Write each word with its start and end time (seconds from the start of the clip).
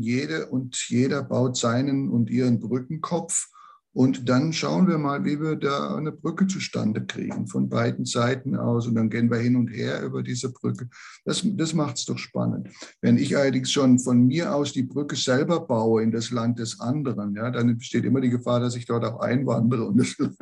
Jede 0.00 0.46
und 0.46 0.76
jeder 0.88 1.22
baut 1.22 1.56
seinen 1.56 2.08
und 2.08 2.30
ihren 2.30 2.60
Brückenkopf. 2.60 3.48
Und 3.96 4.28
dann 4.28 4.52
schauen 4.52 4.86
wir 4.88 4.98
mal, 4.98 5.24
wie 5.24 5.40
wir 5.40 5.56
da 5.56 5.96
eine 5.96 6.12
Brücke 6.12 6.46
zustande 6.46 7.06
kriegen, 7.06 7.46
von 7.46 7.70
beiden 7.70 8.04
Seiten 8.04 8.54
aus. 8.54 8.86
Und 8.86 8.94
dann 8.94 9.08
gehen 9.08 9.30
wir 9.30 9.38
hin 9.38 9.56
und 9.56 9.68
her 9.68 10.02
über 10.02 10.22
diese 10.22 10.52
Brücke. 10.52 10.90
Das, 11.24 11.42
das 11.42 11.72
macht 11.72 11.96
es 11.96 12.04
doch 12.04 12.18
spannend. 12.18 12.68
Wenn 13.00 13.16
ich 13.16 13.34
allerdings 13.34 13.72
schon 13.72 13.98
von 13.98 14.26
mir 14.26 14.54
aus 14.54 14.74
die 14.74 14.82
Brücke 14.82 15.16
selber 15.16 15.60
baue 15.60 16.02
in 16.02 16.12
das 16.12 16.30
Land 16.30 16.58
des 16.58 16.78
anderen, 16.78 17.34
ja, 17.34 17.50
dann 17.50 17.78
besteht 17.78 18.04
immer 18.04 18.20
die 18.20 18.28
Gefahr, 18.28 18.60
dass 18.60 18.76
ich 18.76 18.84
dort 18.84 19.02
auch 19.02 19.20
einwandere 19.20 19.86
und 19.86 19.96
das 19.96 20.18
Land 20.18 20.36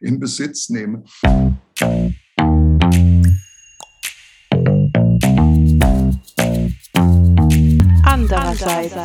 in 0.00 0.18
Besitz 0.18 0.70
nehme. 0.70 1.04
Andererseits. 8.28 8.96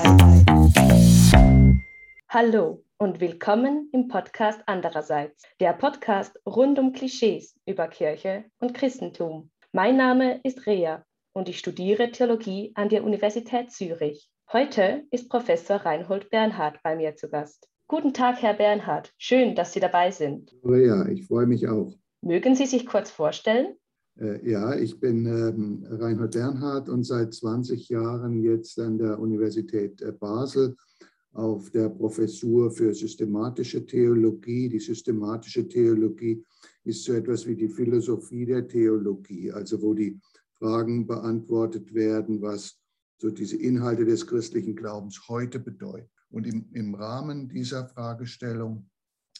Hallo 2.27 2.83
und 2.97 3.19
willkommen 3.19 3.87
im 3.93 4.07
Podcast 4.07 4.61
Andererseits, 4.65 5.43
der 5.59 5.73
Podcast 5.73 6.39
rund 6.47 6.79
um 6.79 6.91
Klischees 6.91 7.55
über 7.67 7.87
Kirche 7.87 8.45
und 8.57 8.73
Christentum. 8.73 9.51
Mein 9.73 9.95
Name 9.95 10.39
ist 10.43 10.65
Rea 10.65 11.05
und 11.33 11.49
ich 11.49 11.59
studiere 11.59 12.11
Theologie 12.11 12.71
an 12.73 12.89
der 12.89 13.03
Universität 13.03 13.71
Zürich. 13.71 14.27
Heute 14.51 15.03
ist 15.11 15.29
Professor 15.29 15.77
Reinhold 15.77 16.31
Bernhard 16.31 16.81
bei 16.81 16.95
mir 16.95 17.15
zu 17.15 17.29
Gast. 17.29 17.69
Guten 17.87 18.15
Tag, 18.15 18.41
Herr 18.41 18.55
Bernhard. 18.55 19.13
Schön, 19.19 19.53
dass 19.53 19.71
Sie 19.71 19.79
dabei 19.79 20.09
sind. 20.09 20.51
Rea, 20.63 21.05
ich 21.09 21.27
freue 21.27 21.45
mich 21.45 21.67
auch. 21.67 21.93
Mögen 22.21 22.55
Sie 22.55 22.65
sich 22.65 22.87
kurz 22.87 23.11
vorstellen? 23.11 23.75
Äh, 24.19 24.49
ja, 24.49 24.75
ich 24.75 24.99
bin 24.99 25.25
ähm, 25.25 25.85
Reinhold 25.89 26.31
Bernhard 26.31 26.89
und 26.89 27.03
seit 27.03 27.33
20 27.33 27.89
Jahren 27.89 28.41
jetzt 28.41 28.79
an 28.79 28.97
der 28.97 29.19
Universität 29.19 30.01
äh, 30.01 30.11
Basel 30.11 30.75
auf 31.33 31.69
der 31.71 31.89
Professur 31.89 32.71
für 32.71 32.93
systematische 32.93 33.85
Theologie. 33.85 34.67
Die 34.69 34.79
systematische 34.79 35.67
Theologie 35.67 36.43
ist 36.83 37.03
so 37.03 37.13
etwas 37.13 37.45
wie 37.47 37.55
die 37.55 37.69
Philosophie 37.69 38.45
der 38.45 38.67
Theologie, 38.67 39.51
also 39.51 39.81
wo 39.81 39.93
die 39.93 40.19
Fragen 40.53 41.07
beantwortet 41.07 41.93
werden, 41.93 42.41
was 42.41 42.77
so 43.17 43.29
diese 43.29 43.57
Inhalte 43.57 44.03
des 44.03 44.27
christlichen 44.27 44.75
Glaubens 44.75 45.27
heute 45.29 45.59
bedeuten. 45.59 46.09
Und 46.29 46.47
im, 46.47 46.69
im 46.73 46.95
Rahmen 46.95 47.47
dieser 47.47 47.87
Fragestellung 47.87 48.89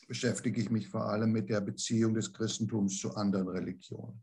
beschäftige 0.08 0.62
ich 0.62 0.70
mich 0.70 0.88
vor 0.88 1.06
allem 1.06 1.32
mit 1.32 1.50
der 1.50 1.62
Beziehung 1.62 2.14
des 2.14 2.32
Christentums 2.32 3.00
zu 3.00 3.16
anderen 3.16 3.48
Religionen. 3.48 4.22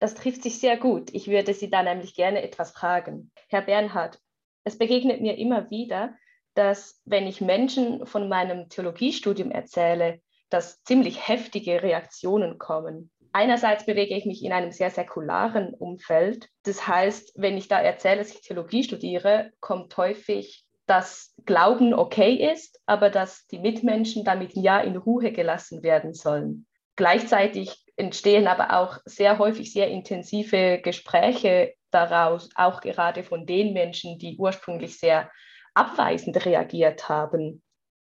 Das 0.00 0.14
trifft 0.14 0.42
sich 0.42 0.60
sehr 0.60 0.76
gut. 0.76 1.10
Ich 1.12 1.28
würde 1.28 1.54
Sie 1.54 1.70
da 1.70 1.82
nämlich 1.82 2.14
gerne 2.14 2.42
etwas 2.42 2.70
fragen. 2.70 3.32
Herr 3.48 3.62
Bernhard, 3.62 4.20
es 4.64 4.78
begegnet 4.78 5.20
mir 5.20 5.36
immer 5.38 5.70
wieder, 5.70 6.14
dass 6.54 7.00
wenn 7.04 7.26
ich 7.26 7.40
Menschen 7.40 8.06
von 8.06 8.28
meinem 8.28 8.68
Theologiestudium 8.68 9.50
erzähle, 9.50 10.20
dass 10.50 10.82
ziemlich 10.84 11.28
heftige 11.28 11.82
Reaktionen 11.82 12.58
kommen. 12.58 13.10
Einerseits 13.32 13.86
bewege 13.86 14.16
ich 14.16 14.24
mich 14.24 14.42
in 14.42 14.52
einem 14.52 14.72
sehr 14.72 14.90
säkularen 14.90 15.74
Umfeld. 15.74 16.48
Das 16.64 16.86
heißt, 16.86 17.32
wenn 17.36 17.56
ich 17.56 17.68
da 17.68 17.80
erzähle, 17.80 18.18
dass 18.18 18.32
ich 18.32 18.40
Theologie 18.40 18.82
studiere, 18.82 19.52
kommt 19.60 19.96
häufig, 19.96 20.64
dass 20.86 21.34
Glauben 21.44 21.92
okay 21.92 22.50
ist, 22.50 22.80
aber 22.86 23.10
dass 23.10 23.46
die 23.46 23.58
Mitmenschen 23.58 24.24
damit 24.24 24.54
ja 24.54 24.80
in 24.80 24.96
Ruhe 24.96 25.32
gelassen 25.32 25.82
werden 25.82 26.14
sollen. 26.14 26.66
Gleichzeitig 26.96 27.84
entstehen 27.98 28.46
aber 28.46 28.78
auch 28.78 28.98
sehr 29.04 29.38
häufig 29.38 29.72
sehr 29.72 29.88
intensive 29.88 30.80
Gespräche 30.82 31.74
daraus, 31.90 32.50
auch 32.54 32.80
gerade 32.80 33.24
von 33.24 33.44
den 33.44 33.72
Menschen, 33.72 34.18
die 34.18 34.36
ursprünglich 34.38 34.98
sehr 34.98 35.30
abweisend 35.74 36.44
reagiert 36.44 37.08
haben. 37.08 37.62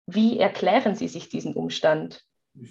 Wie 0.07 0.39
erklären 0.39 0.95
Sie 0.95 1.09
sich 1.09 1.29
diesen 1.29 1.55
Umstand? 1.55 2.25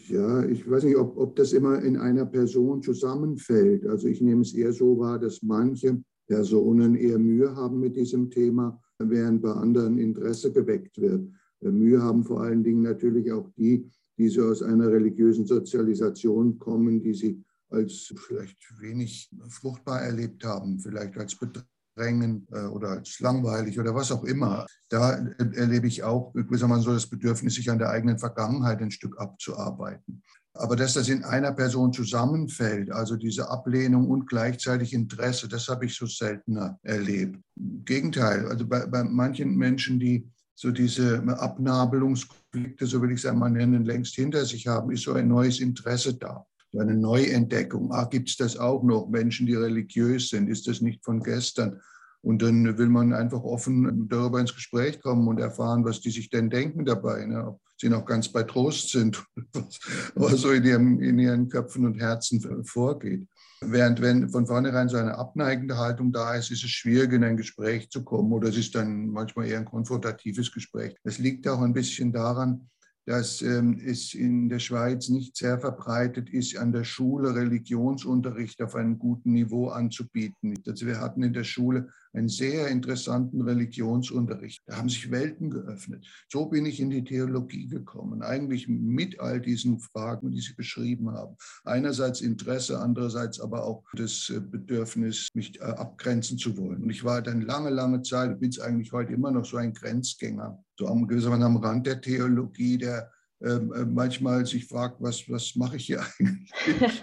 Ja, 0.08 0.44
ich 0.44 0.70
weiß 0.70 0.84
nicht, 0.84 0.98
ob, 0.98 1.18
ob 1.18 1.36
das 1.36 1.54
immer 1.54 1.82
in 1.82 1.98
einer 1.98 2.26
Person 2.26 2.82
zusammenfällt. 2.82 3.86
Also 3.88 4.08
ich 4.08 4.22
nehme 4.22 4.42
es 4.42 4.54
eher 4.54 4.74
so 4.74 5.00
wahr, 5.00 5.20
dass 5.20 5.42
manche 5.42 6.02
Personen 6.28 6.96
eher 6.96 7.18
Mühe 7.18 7.56
haben 7.56 7.80
mit 7.80 7.96
diesem 7.96 8.30
Thema, 8.30 8.80
während 9.00 9.42
bei 9.42 9.52
anderen 9.52 9.98
Interesse 9.98 10.52
geweckt 10.52 11.00
wird. 11.00 11.28
Mühe 11.62 12.02
haben 12.02 12.24
vor 12.24 12.42
allen 12.42 12.64
Dingen 12.64 12.84
natürlich 12.84 13.32
auch 13.32 13.50
die, 13.58 13.90
die 14.20 14.30
so 14.30 14.44
aus 14.50 14.62
einer 14.62 14.90
religiösen 14.90 15.48
Sozialisation 15.48 16.60
kommen, 16.60 17.02
die 17.02 17.14
sie 17.14 17.44
als 17.72 18.14
vielleicht 18.28 18.58
wenig 18.80 19.32
fruchtbar 19.50 20.02
erlebt 20.02 20.44
haben, 20.44 20.80
vielleicht 20.80 21.18
als 21.18 21.36
Betrag 21.36 21.66
drängen 21.96 22.48
äh, 22.52 22.66
oder 22.66 22.90
als 22.90 23.20
langweilig 23.20 23.80
oder 23.80 23.94
was 23.94 24.12
auch 24.12 24.24
immer. 24.24 24.66
Da 24.90 25.12
erlebe 25.38 25.88
ich 25.88 26.04
auch 26.04 26.34
gewissermaßen 26.34 26.84
so 26.84 26.94
das 26.94 27.08
Bedürfnis, 27.08 27.56
sich 27.56 27.70
an 27.70 27.80
der 27.80 27.90
eigenen 27.90 28.20
Vergangenheit 28.20 28.82
ein 28.82 28.92
Stück 28.92 29.20
abzuarbeiten. 29.20 30.24
Aber 30.54 30.76
dass 30.76 30.94
das 30.94 31.10
in 31.10 31.24
einer 31.24 31.52
Person 31.52 31.94
zusammenfällt, 31.94 32.92
also 32.92 33.16
diese 33.16 33.50
Ablehnung 33.50 34.10
und 34.10 34.28
gleichzeitig 34.28 34.94
Interesse, 34.94 35.48
das 35.48 35.68
habe 35.68 35.86
ich 35.86 35.96
so 35.96 36.06
seltener 36.06 36.80
erlebt. 36.84 37.40
Im 37.56 37.86
Gegenteil, 37.86 38.48
also 38.48 38.68
bei, 38.68 38.86
bei 38.86 39.04
manchen 39.04 39.56
Menschen, 39.56 40.00
die 40.00 40.28
so 40.60 40.72
diese 40.72 41.24
Abnabelungskonflikte, 41.24 42.86
so 42.86 43.02
will 43.02 43.12
ich 43.12 43.20
es 43.20 43.26
einmal 43.26 43.50
nennen, 43.50 43.86
längst 43.86 44.16
hinter 44.16 44.44
sich 44.44 44.68
haben, 44.68 44.92
ist 44.92 45.04
so 45.04 45.14
ein 45.14 45.30
neues 45.30 45.62
Interesse 45.62 46.16
da 46.16 46.46
eine 46.78 46.96
Neuentdeckung. 46.96 47.92
Ah, 47.92 48.06
gibt 48.06 48.30
es 48.30 48.38
das 48.38 48.58
auch 48.58 48.84
noch? 48.84 49.08
Menschen, 49.08 49.48
die 49.48 49.56
religiös 49.56 50.30
sind, 50.30 50.50
ist 50.50 50.68
das 50.68 50.82
nicht 50.82 51.04
von 51.04 51.22
gestern? 51.24 51.80
Und 52.22 52.42
dann 52.42 52.78
will 52.78 52.90
man 52.90 53.14
einfach 53.14 53.44
offen 53.44 54.10
darüber 54.10 54.40
ins 54.40 54.54
Gespräch 54.54 55.02
kommen 55.02 55.28
und 55.28 55.40
erfahren, 55.40 55.86
was 55.86 56.02
die 56.02 56.12
sich 56.12 56.30
denn 56.30 56.50
denken 56.50 56.86
dabei, 56.86 57.26
ne? 57.26 57.48
ob 57.48 57.62
sie 57.78 57.90
noch 57.90 58.06
ganz 58.06 58.30
bei 58.30 58.44
Trost 58.44 58.90
sind, 58.90 59.24
was 60.16 60.42
so 60.42 60.52
in 60.52 60.66
ihrem, 60.66 61.00
in 61.02 61.18
ihren 61.18 61.48
Köpfen 61.48 61.86
und 61.86 62.00
Herzen 62.00 62.66
vorgeht. 62.66 63.26
Während 63.62 64.02
wenn 64.02 64.30
von 64.30 64.48
vornherein 64.48 64.88
so 64.88 64.98
eine 64.98 65.18
abneigende 65.18 65.78
Haltung 65.78 66.12
da 66.12 66.36
ist, 66.36 66.52
ist 66.52 66.64
es 66.64 66.70
schwierig, 66.70 67.12
in 67.12 67.24
ein 67.24 67.38
Gespräch 67.38 67.90
zu 67.90 68.04
kommen 68.04 68.32
oder 68.32 68.50
es 68.50 68.58
ist 68.58 68.76
dann 68.76 69.10
manchmal 69.10 69.48
eher 69.48 69.60
ein 69.60 69.66
konfrontatives 69.66 70.52
Gespräch. 70.52 70.96
Es 71.04 71.20
liegt 71.20 71.48
auch 71.48 71.62
ein 71.62 71.74
bisschen 71.74 72.14
daran, 72.14 72.70
dass 73.06 73.42
ähm, 73.42 73.80
es 73.84 74.14
in 74.14 74.50
der 74.50 74.60
Schweiz 74.60 75.10
nicht 75.10 75.36
sehr 75.36 75.60
verbreitet 75.60 76.30
ist, 76.30 76.58
an 76.58 76.72
der 76.72 76.84
Schule 76.84 77.34
Religionsunterricht 77.34 78.62
auf 78.62 78.76
einem 78.76 79.00
guten 79.00 79.34
Niveau 79.34 79.70
anzubieten. 79.70 80.54
Also 80.68 80.86
wir 80.86 81.00
hatten 81.00 81.24
in 81.24 81.34
der 81.34 81.44
Schule 81.44 81.90
einen 82.14 82.30
sehr 82.30 82.68
interessanten 82.68 83.42
Religionsunterricht. 83.42 84.62
Da 84.66 84.78
haben 84.78 84.90
sich 84.90 85.12
Welten 85.12 85.50
geöffnet. 85.50 86.06
So 86.32 86.46
bin 86.48 86.66
ich 86.66 86.80
in 86.80 86.90
die 86.90 87.04
Theologie 87.04 87.68
gekommen, 87.68 88.22
eigentlich 88.22 88.68
mit 88.68 89.20
all 89.20 89.40
diesen 89.40 89.80
Fragen, 89.80 90.32
die 90.32 90.42
Sie 90.42 90.54
beschrieben 90.54 91.12
haben. 91.12 91.36
Einerseits 91.64 92.22
Interesse, 92.22 92.80
andererseits 92.80 93.40
aber 93.40 93.64
auch 93.64 93.84
das 93.94 94.30
äh, 94.30 94.40
Bedürfnis, 94.40 95.30
mich 95.34 95.60
äh, 95.60 95.64
abgrenzen 95.64 96.38
zu 96.38 96.58
wollen. 96.58 96.84
Und 96.84 96.90
ich 96.90 97.04
war 97.04 97.22
dann 97.22 97.42
lange, 97.42 97.70
lange 97.70 98.02
Zeit, 98.02 98.40
bin 98.40 98.50
es 98.50 98.60
eigentlich 98.60 98.92
heute 98.92 99.14
immer 99.14 99.32
noch 99.32 99.46
so 99.46 99.58
ein 99.58 99.74
Grenzgänger, 99.74 100.64
so 100.80 100.88
am, 100.88 101.06
gewissermaßen 101.08 101.44
am 101.44 101.58
Rand 101.58 101.86
der 101.86 102.00
Theologie, 102.00 102.78
der 102.78 103.12
ähm, 103.42 103.74
äh, 103.74 103.86
manchmal 103.86 104.46
sich 104.46 104.66
fragt, 104.66 105.02
was, 105.02 105.30
was 105.30 105.56
mache 105.56 105.76
ich 105.76 105.86
hier 105.86 106.02
eigentlich? 106.20 107.02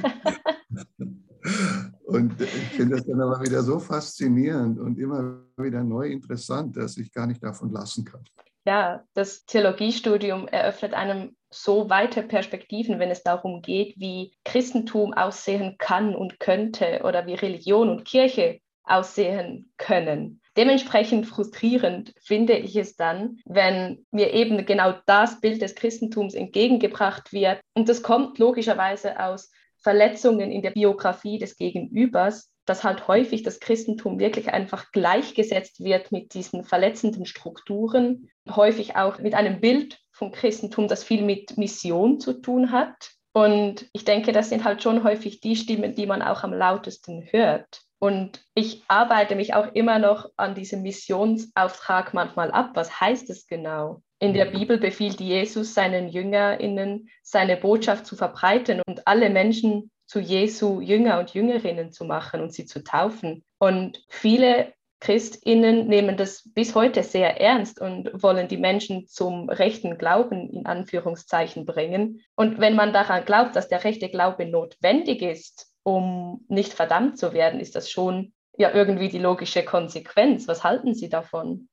Und 2.05 2.41
ich 2.41 2.49
finde 2.49 2.97
das 2.97 3.07
dann 3.07 3.21
aber 3.21 3.41
wieder 3.43 3.63
so 3.63 3.79
faszinierend 3.79 4.79
und 4.79 4.99
immer 4.99 5.43
wieder 5.59 5.85
neu 5.85 6.09
interessant, 6.09 6.77
dass 6.77 6.97
ich 6.97 7.13
gar 7.13 7.27
nicht 7.27 7.43
davon 7.43 7.71
lassen 7.71 8.05
kann. 8.05 8.25
Ja, 8.67 9.05
das 9.15 9.45
Theologiestudium 9.45 10.49
eröffnet 10.49 10.95
einem 10.95 11.37
so 11.51 11.89
weite 11.89 12.23
Perspektiven, 12.23 12.99
wenn 12.99 13.11
es 13.11 13.23
darum 13.23 13.63
geht, 13.63 13.95
wie 13.99 14.35
Christentum 14.45 15.15
aussehen 15.15 15.77
kann 15.79 16.17
und 16.17 16.41
könnte 16.41 17.03
oder 17.05 17.27
wie 17.27 17.35
Religion 17.35 17.91
und 17.91 18.05
Kirche 18.05 18.61
aussehen 18.83 19.73
können. 19.77 20.41
Dementsprechend 20.57 21.27
frustrierend 21.27 22.15
finde 22.19 22.55
ich 22.55 22.77
es 22.77 22.97
dann, 22.97 23.39
wenn 23.45 24.07
mir 24.11 24.33
eben 24.33 24.65
genau 24.65 24.95
das 25.05 25.41
Bild 25.41 25.61
des 25.61 25.75
Christentums 25.75 26.35
entgegengebracht 26.35 27.33
wird. 27.33 27.61
Und 27.75 27.89
das 27.89 28.03
kommt 28.03 28.39
logischerweise 28.39 29.21
aus 29.21 29.51
Verletzungen 29.77 30.51
in 30.51 30.63
der 30.63 30.71
Biografie 30.71 31.39
des 31.39 31.57
Gegenübers, 31.57 32.51
dass 32.65 32.85
halt 32.85 33.07
häufig 33.07 33.43
das 33.43 33.61
Christentum 33.61 34.19
wirklich 34.19 34.49
einfach 34.49 34.91
gleichgesetzt 34.93 35.85
wird 35.85 36.11
mit 36.11 36.35
diesen 36.35 36.65
verletzenden 36.65 37.27
Strukturen, 37.27 38.29
häufig 38.49 38.97
auch 38.97 39.19
mit 39.19 39.35
einem 39.35 39.61
Bild 39.61 40.01
vom 40.11 40.33
Christentum, 40.33 40.89
das 40.89 41.05
viel 41.05 41.23
mit 41.23 41.57
Mission 41.59 42.19
zu 42.19 42.33
tun 42.33 42.73
hat. 42.73 43.13
Und 43.33 43.87
ich 43.93 44.05
denke, 44.05 44.33
das 44.33 44.49
sind 44.49 44.65
halt 44.65 44.83
schon 44.83 45.05
häufig 45.05 45.41
die 45.41 45.57
Stimmen, 45.57 45.95
die 45.95 46.07
man 46.07 46.23
auch 46.23 46.43
am 46.43 46.55
lautesten 46.55 47.29
hört. 47.31 47.83
Und 47.99 48.45
ich 48.55 48.83
arbeite 48.89 49.37
mich 49.37 49.55
auch 49.55 49.73
immer 49.75 49.99
noch 49.99 50.31
an 50.37 50.55
diesem 50.55 50.83
Missionsauftrag 50.83 52.13
manchmal 52.15 52.51
ab. 52.51 52.71
Was 52.75 53.01
heißt 53.01 53.31
es 53.31 53.47
genau? 53.47 54.03
In 54.19 54.33
der 54.33 54.47
Bibel 54.47 54.79
befiehlt 54.79 55.21
Jesus 55.21 55.75
seinen 55.75 56.09
JüngerInnen, 56.09 57.09
seine 57.23 57.57
Botschaft 57.57 58.07
zu 58.07 58.17
verbreiten 58.17 58.83
und 58.87 59.07
alle 59.07 59.31
Menschen 59.31 59.91
zu 60.07 60.21
Jesu 60.21 60.81
Jünger 60.81 61.19
und 61.19 61.35
Jüngerinnen 61.35 61.93
zu 61.93 62.05
machen 62.05 62.41
und 62.41 62.53
sie 62.53 62.65
zu 62.65 62.83
taufen. 62.83 63.45
Und 63.59 64.05
viele 64.09 64.73
Christinnen 65.01 65.89
nehmen 65.89 66.17
das 66.17 66.51
bis 66.55 66.75
heute 66.75 67.03
sehr 67.03 67.41
ernst 67.41 67.81
und 67.81 68.11
wollen 68.23 68.49
die 68.49 68.57
Menschen 68.57 69.07
zum 69.07 69.51
rechten 69.51 69.99
Glauben 69.99 70.49
in 70.51 70.65
Anführungszeichen 70.65 71.67
bringen. 71.67 72.23
Und 72.35 72.59
wenn 72.59 72.75
man 72.75 72.93
daran 72.93 73.25
glaubt, 73.25 73.57
dass 73.57 73.69
der 73.69 73.85
rechte 73.85 74.09
Glaube 74.09 74.47
notwendig 74.47 75.21
ist, 75.21 75.76
um 75.87 76.45
nicht 76.49 76.73
verdammt 76.73 77.17
zu 77.17 77.33
werden, 77.33 77.61
ist 77.61 77.77
das 77.77 77.89
schon 77.89 78.33
ja 78.59 78.75
irgendwie 78.75 79.09
die 79.09 79.21
logische 79.21 79.65
Konsequenz. 79.65 80.49
Was 80.49 80.65
halten 80.65 80.95
Sie 80.95 81.09
davon? 81.09 81.69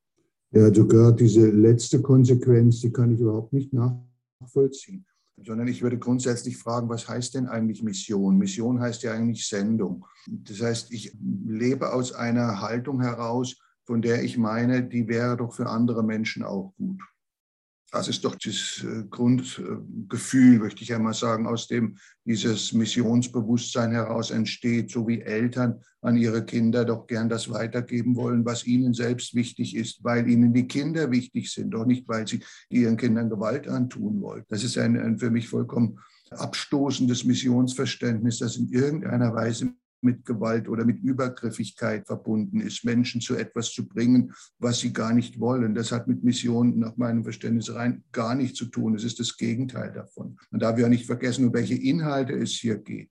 Ja, 0.52 0.72
sogar 0.72 1.10
diese 1.10 1.50
letzte 1.50 2.00
Konsequenz, 2.00 2.80
die 2.80 2.92
kann 2.92 3.12
ich 3.12 3.18
überhaupt 3.18 3.52
nicht 3.52 3.72
nachvollziehen. 3.72 5.04
Sondern 5.42 5.66
ich 5.66 5.82
würde 5.82 5.98
grundsätzlich 5.98 6.56
fragen, 6.56 6.88
was 6.88 7.08
heißt 7.08 7.34
denn 7.34 7.48
eigentlich 7.48 7.82
Mission? 7.82 8.38
Mission 8.38 8.80
heißt 8.80 9.02
ja 9.02 9.12
eigentlich 9.12 9.48
Sendung. 9.48 10.06
Das 10.28 10.60
heißt, 10.60 10.92
ich 10.92 11.16
lebe 11.44 11.92
aus 11.92 12.12
einer 12.12 12.60
Haltung 12.60 13.00
heraus, 13.00 13.56
von 13.82 14.00
der 14.00 14.22
ich 14.22 14.38
meine, 14.38 14.84
die 14.84 15.08
wäre 15.08 15.36
doch 15.36 15.52
für 15.52 15.68
andere 15.68 16.04
Menschen 16.04 16.44
auch 16.44 16.72
gut. 16.78 17.02
Das 17.94 18.08
ist 18.08 18.24
doch 18.24 18.34
das 18.34 18.84
äh, 18.84 19.04
Grundgefühl, 19.08 20.58
möchte 20.58 20.82
ich 20.82 20.92
einmal 20.92 21.14
sagen, 21.14 21.46
aus 21.46 21.68
dem 21.68 21.96
dieses 22.24 22.72
Missionsbewusstsein 22.72 23.92
heraus 23.92 24.32
entsteht, 24.32 24.90
so 24.90 25.06
wie 25.06 25.20
Eltern 25.20 25.80
an 26.00 26.16
ihre 26.16 26.44
Kinder 26.44 26.84
doch 26.84 27.06
gern 27.06 27.28
das 27.28 27.48
weitergeben 27.50 28.16
wollen, 28.16 28.44
was 28.44 28.66
ihnen 28.66 28.94
selbst 28.94 29.36
wichtig 29.36 29.76
ist, 29.76 30.02
weil 30.02 30.28
ihnen 30.28 30.52
die 30.52 30.66
Kinder 30.66 31.12
wichtig 31.12 31.52
sind, 31.52 31.70
doch 31.70 31.86
nicht, 31.86 32.08
weil 32.08 32.26
sie 32.26 32.42
ihren 32.68 32.96
Kindern 32.96 33.30
Gewalt 33.30 33.68
antun 33.68 34.20
wollen. 34.20 34.42
Das 34.48 34.64
ist 34.64 34.76
ein, 34.76 34.98
ein 34.98 35.16
für 35.16 35.30
mich 35.30 35.48
vollkommen 35.48 36.00
abstoßendes 36.30 37.24
Missionsverständnis, 37.24 38.38
das 38.38 38.56
in 38.56 38.70
irgendeiner 38.70 39.32
Weise 39.32 39.72
mit 40.04 40.24
Gewalt 40.24 40.68
oder 40.68 40.84
mit 40.84 41.02
Übergriffigkeit 41.02 42.06
verbunden 42.06 42.60
ist, 42.60 42.84
Menschen 42.84 43.20
zu 43.20 43.36
etwas 43.36 43.72
zu 43.72 43.88
bringen, 43.88 44.32
was 44.58 44.80
sie 44.80 44.92
gar 44.92 45.12
nicht 45.12 45.40
wollen. 45.40 45.74
Das 45.74 45.92
hat 45.92 46.06
mit 46.06 46.22
Mission 46.22 46.78
nach 46.78 46.96
meinem 46.96 47.24
Verständnis 47.24 47.74
rein 47.74 48.04
gar 48.12 48.34
nichts 48.34 48.58
zu 48.58 48.66
tun. 48.66 48.94
Es 48.94 49.04
ist 49.04 49.20
das 49.20 49.36
Gegenteil 49.36 49.92
davon. 49.92 50.38
Man 50.50 50.60
darf 50.60 50.78
ja 50.78 50.88
nicht 50.88 51.06
vergessen, 51.06 51.46
um 51.46 51.54
welche 51.54 51.74
Inhalte 51.74 52.34
es 52.34 52.52
hier 52.52 52.76
geht. 52.76 53.10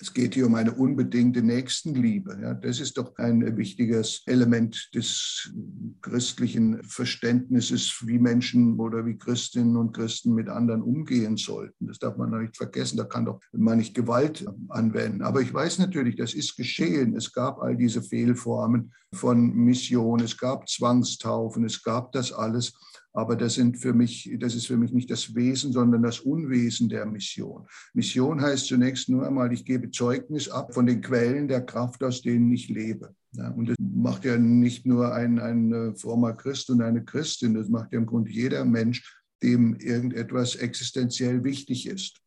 Es 0.00 0.12
geht 0.12 0.34
hier 0.34 0.46
um 0.46 0.56
eine 0.56 0.72
unbedingte 0.72 1.42
Nächstenliebe. 1.42 2.38
Ja, 2.42 2.54
das 2.54 2.80
ist 2.80 2.98
doch 2.98 3.16
ein 3.18 3.56
wichtiges 3.56 4.22
Element 4.26 4.90
des 4.94 5.52
christlichen 6.00 6.82
Verständnisses, 6.82 8.02
wie 8.04 8.18
Menschen 8.18 8.80
oder 8.80 9.06
wie 9.06 9.16
Christinnen 9.16 9.76
und 9.76 9.92
Christen 9.92 10.34
mit 10.34 10.48
anderen 10.48 10.82
umgehen 10.82 11.36
sollten. 11.36 11.86
Das 11.86 12.00
darf 12.00 12.16
man 12.16 12.30
noch 12.30 12.40
nicht 12.40 12.56
vergessen. 12.56 12.96
Da 12.96 13.04
kann 13.04 13.26
doch 13.26 13.38
man 13.52 13.78
nicht 13.78 13.94
Gewalt 13.94 14.44
anwenden. 14.70 15.22
Aber 15.22 15.40
ich 15.40 15.54
weiß 15.54 15.78
natürlich, 15.78 16.16
das 16.16 16.34
ist 16.34 16.56
geschehen. 16.56 17.14
Es 17.14 17.32
gab 17.32 17.60
all 17.60 17.76
diese 17.76 18.02
Fehlformen 18.02 18.92
von 19.12 19.54
Mission. 19.54 20.20
Es 20.20 20.36
gab 20.36 20.68
Zwangstaufen. 20.68 21.64
Es 21.64 21.82
gab 21.82 22.10
das 22.12 22.32
alles. 22.32 22.72
Aber 23.14 23.36
das, 23.36 23.54
sind 23.54 23.76
für 23.76 23.92
mich, 23.92 24.34
das 24.38 24.54
ist 24.54 24.66
für 24.66 24.76
mich 24.76 24.92
nicht 24.92 25.10
das 25.10 25.34
Wesen, 25.34 25.72
sondern 25.72 26.02
das 26.02 26.20
Unwesen 26.20 26.88
der 26.88 27.04
Mission. 27.04 27.66
Mission 27.92 28.40
heißt 28.40 28.66
zunächst 28.66 29.08
nur 29.10 29.26
einmal, 29.26 29.52
ich 29.52 29.64
gebe 29.64 29.90
Zeugnis 29.90 30.48
ab 30.48 30.72
von 30.72 30.86
den 30.86 31.02
Quellen 31.02 31.46
der 31.46 31.60
Kraft, 31.60 32.02
aus 32.02 32.22
denen 32.22 32.50
ich 32.52 32.68
lebe. 32.68 33.14
Ja, 33.32 33.50
und 33.50 33.68
das 33.68 33.76
macht 33.78 34.24
ja 34.24 34.38
nicht 34.38 34.86
nur 34.86 35.14
ein, 35.14 35.38
ein 35.38 35.72
äh, 35.72 35.94
frommer 35.94 36.34
Christ 36.34 36.70
und 36.70 36.82
eine 36.82 37.04
Christin, 37.04 37.54
das 37.54 37.68
macht 37.68 37.92
ja 37.92 37.98
im 37.98 38.06
Grunde 38.06 38.30
jeder 38.30 38.64
Mensch, 38.64 39.22
dem 39.42 39.74
irgendetwas 39.76 40.54
existenziell 40.56 41.44
wichtig 41.44 41.86
ist. 41.86 42.18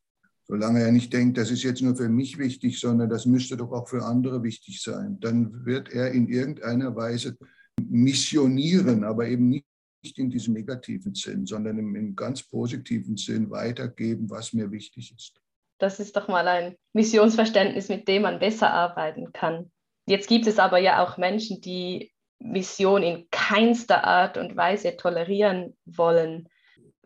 Solange 0.48 0.82
er 0.82 0.92
nicht 0.92 1.12
denkt, 1.12 1.38
das 1.38 1.50
ist 1.50 1.64
jetzt 1.64 1.82
nur 1.82 1.96
für 1.96 2.10
mich 2.10 2.38
wichtig, 2.38 2.80
sondern 2.80 3.10
das 3.10 3.26
müsste 3.26 3.58
doch 3.58 3.72
auch 3.72 3.90
für 3.90 4.04
andere 4.04 4.44
wichtig 4.44 4.82
sein, 4.82 5.20
dann 5.20 5.66
wird 5.66 5.90
er 5.90 6.12
in 6.12 6.28
irgendeiner 6.28 6.96
Weise 6.96 7.36
missionieren, 7.82 9.04
aber 9.04 9.28
eben 9.28 9.50
nicht 9.50 9.66
nicht 10.06 10.20
in 10.20 10.30
diesem 10.30 10.54
negativen 10.54 11.16
Sinn, 11.16 11.48
sondern 11.48 11.80
im, 11.80 11.96
im 11.96 12.16
ganz 12.16 12.44
positiven 12.44 13.18
Sinn 13.18 13.50
weitergeben, 13.50 14.30
was 14.30 14.54
mir 14.54 14.72
wichtig 14.72 15.14
ist. 15.16 15.42
Das 15.80 16.00
ist 16.00 16.16
doch 16.16 16.28
mal 16.28 16.48
ein 16.48 16.76
Missionsverständnis, 16.94 17.90
mit 17.90 18.08
dem 18.08 18.22
man 18.22 18.40
besser 18.40 18.72
arbeiten 18.72 19.34
kann. 19.34 19.72
Jetzt 20.08 20.30
gibt 20.30 20.46
es 20.46 20.60
aber 20.60 20.78
ja 20.78 21.04
auch 21.04 21.18
Menschen, 21.18 21.60
die 21.60 22.12
Mission 22.40 23.02
in 23.02 23.28
keinster 23.32 24.04
Art 24.04 24.38
und 24.38 24.56
Weise 24.56 24.96
tolerieren 24.96 25.76
wollen. 25.86 26.48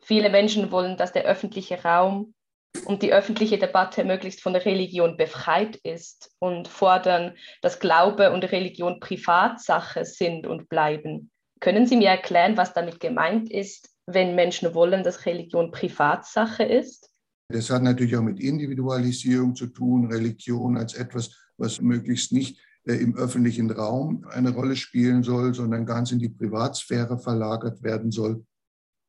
Viele 0.01 0.29
Menschen 0.29 0.71
wollen, 0.71 0.97
dass 0.97 1.13
der 1.13 1.23
öffentliche 1.23 1.81
Raum 1.81 2.33
und 2.85 3.01
die 3.01 3.13
öffentliche 3.13 3.57
Debatte 3.57 4.03
möglichst 4.03 4.41
von 4.41 4.53
der 4.53 4.65
Religion 4.65 5.17
befreit 5.17 5.77
ist 5.77 6.31
und 6.39 6.67
fordern, 6.67 7.35
dass 7.61 7.79
Glaube 7.79 8.31
und 8.31 8.43
Religion 8.51 8.99
Privatsache 8.99 10.03
sind 10.03 10.45
und 10.45 10.67
bleiben. 10.69 11.31
Können 11.59 11.87
Sie 11.87 11.97
mir 11.97 12.09
erklären, 12.09 12.55
was 12.57 12.73
damit 12.73 12.99
gemeint 12.99 13.51
ist, 13.51 13.89
wenn 14.05 14.35
Menschen 14.35 14.73
wollen, 14.73 15.03
dass 15.03 15.25
Religion 15.25 15.71
Privatsache 15.71 16.63
ist? 16.63 17.09
Das 17.49 17.69
hat 17.69 17.83
natürlich 17.83 18.15
auch 18.15 18.23
mit 18.23 18.39
Individualisierung 18.39 19.55
zu 19.55 19.67
tun, 19.67 20.11
Religion 20.11 20.77
als 20.77 20.93
etwas, 20.93 21.35
was 21.57 21.81
möglichst 21.81 22.31
nicht 22.31 22.59
äh, 22.85 22.93
im 22.93 23.15
öffentlichen 23.15 23.69
Raum 23.71 24.25
eine 24.29 24.51
Rolle 24.51 24.75
spielen 24.75 25.23
soll, 25.23 25.53
sondern 25.53 25.85
ganz 25.85 26.11
in 26.11 26.19
die 26.19 26.29
Privatsphäre 26.29 27.17
verlagert 27.17 27.83
werden 27.83 28.11
soll. 28.11 28.45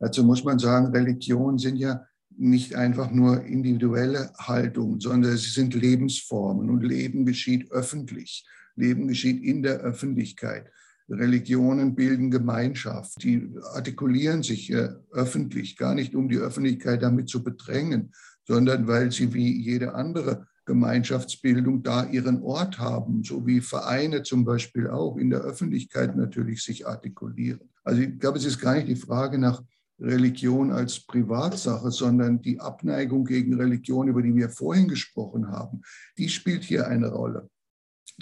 Dazu 0.00 0.24
muss 0.24 0.42
man 0.42 0.58
sagen, 0.58 0.86
Religionen 0.86 1.58
sind 1.58 1.76
ja 1.76 2.06
nicht 2.30 2.74
einfach 2.74 3.10
nur 3.10 3.44
individuelle 3.44 4.32
Haltungen, 4.38 5.00
sondern 5.00 5.36
sie 5.36 5.50
sind 5.50 5.74
Lebensformen 5.74 6.70
und 6.70 6.82
Leben 6.82 7.26
geschieht 7.26 7.70
öffentlich. 7.70 8.46
Leben 8.76 9.08
geschieht 9.08 9.42
in 9.42 9.62
der 9.62 9.80
Öffentlichkeit. 9.80 10.70
Religionen 11.10 11.94
bilden 11.94 12.30
Gemeinschaft, 12.30 13.22
die 13.22 13.50
artikulieren 13.74 14.42
sich 14.42 14.72
äh, 14.72 14.90
öffentlich, 15.10 15.76
gar 15.76 15.94
nicht 15.94 16.14
um 16.14 16.28
die 16.28 16.38
Öffentlichkeit 16.38 17.02
damit 17.02 17.28
zu 17.28 17.42
bedrängen, 17.42 18.12
sondern 18.46 18.86
weil 18.86 19.10
sie 19.10 19.34
wie 19.34 19.60
jede 19.60 19.94
andere 19.94 20.46
Gemeinschaftsbildung 20.66 21.82
da 21.82 22.04
ihren 22.04 22.42
Ort 22.42 22.78
haben, 22.78 23.24
so 23.24 23.46
wie 23.46 23.60
Vereine 23.60 24.22
zum 24.22 24.44
Beispiel 24.44 24.88
auch 24.88 25.16
in 25.16 25.30
der 25.30 25.40
Öffentlichkeit 25.40 26.16
natürlich 26.16 26.62
sich 26.62 26.86
artikulieren. 26.86 27.68
Also 27.82 28.02
ich 28.02 28.18
glaube, 28.18 28.38
es 28.38 28.44
ist 28.44 28.60
gar 28.60 28.74
nicht 28.74 28.88
die 28.88 28.96
Frage 28.96 29.38
nach 29.38 29.62
Religion 29.98 30.70
als 30.70 31.00
Privatsache, 31.06 31.90
sondern 31.90 32.40
die 32.40 32.60
Abneigung 32.60 33.24
gegen 33.24 33.54
Religion, 33.54 34.08
über 34.08 34.22
die 34.22 34.34
wir 34.34 34.48
vorhin 34.48 34.88
gesprochen 34.88 35.48
haben, 35.48 35.82
die 36.16 36.28
spielt 36.28 36.64
hier 36.64 36.86
eine 36.86 37.08
Rolle 37.08 37.48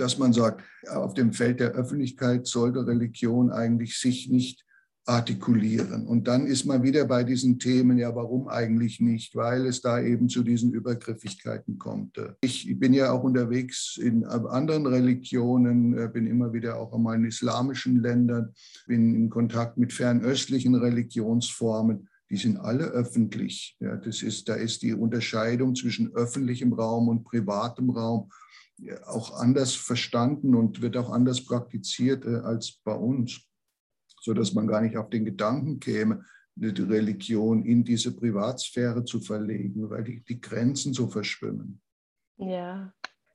dass 0.00 0.18
man 0.18 0.32
sagt, 0.32 0.62
auf 0.88 1.14
dem 1.14 1.32
Feld 1.32 1.60
der 1.60 1.72
Öffentlichkeit 1.72 2.46
sollte 2.46 2.86
Religion 2.86 3.50
eigentlich 3.50 3.98
sich 3.98 4.30
nicht 4.30 4.64
artikulieren. 5.08 6.06
Und 6.06 6.28
dann 6.28 6.46
ist 6.46 6.66
man 6.66 6.82
wieder 6.82 7.06
bei 7.06 7.24
diesen 7.24 7.58
Themen, 7.58 7.96
ja, 7.96 8.14
warum 8.14 8.46
eigentlich 8.46 9.00
nicht? 9.00 9.34
Weil 9.34 9.64
es 9.64 9.80
da 9.80 10.02
eben 10.02 10.28
zu 10.28 10.42
diesen 10.42 10.72
Übergriffigkeiten 10.72 11.78
kommt. 11.78 12.20
Ich 12.42 12.78
bin 12.78 12.92
ja 12.92 13.10
auch 13.10 13.24
unterwegs 13.24 13.98
in 14.00 14.24
anderen 14.24 14.86
Religionen, 14.86 15.96
äh, 15.96 16.10
bin 16.12 16.26
immer 16.26 16.52
wieder 16.52 16.78
auch 16.78 16.92
einmal 16.92 17.16
in 17.16 17.24
islamischen 17.24 18.02
Ländern, 18.02 18.52
bin 18.86 19.14
in 19.14 19.30
Kontakt 19.30 19.78
mit 19.78 19.94
fernöstlichen 19.94 20.74
Religionsformen. 20.74 22.08
Die 22.30 22.36
sind 22.36 22.58
alle 22.58 22.84
öffentlich. 22.84 23.78
Ja, 23.80 23.96
das 23.96 24.22
ist, 24.22 24.50
da 24.50 24.54
ist 24.56 24.82
die 24.82 24.92
Unterscheidung 24.92 25.74
zwischen 25.74 26.14
öffentlichem 26.14 26.74
Raum 26.74 27.08
und 27.08 27.24
privatem 27.24 27.88
Raum 27.88 28.28
auch 29.06 29.38
anders 29.38 29.74
verstanden 29.74 30.54
und 30.54 30.82
wird 30.82 30.96
auch 30.96 31.10
anders 31.10 31.44
praktiziert 31.44 32.24
äh, 32.24 32.36
als 32.36 32.80
bei 32.84 32.94
uns, 32.94 33.40
sodass 34.20 34.54
man 34.54 34.66
gar 34.66 34.80
nicht 34.80 34.96
auf 34.96 35.10
den 35.10 35.24
Gedanken 35.24 35.80
käme, 35.80 36.24
die 36.54 36.82
Religion 36.82 37.64
in 37.64 37.84
diese 37.84 38.14
Privatsphäre 38.16 39.04
zu 39.04 39.20
verlegen, 39.20 39.88
weil 39.90 40.04
die, 40.04 40.24
die 40.24 40.40
Grenzen 40.40 40.92
so 40.92 41.06
verschwimmen. 41.06 41.80
Ja, 42.36 42.92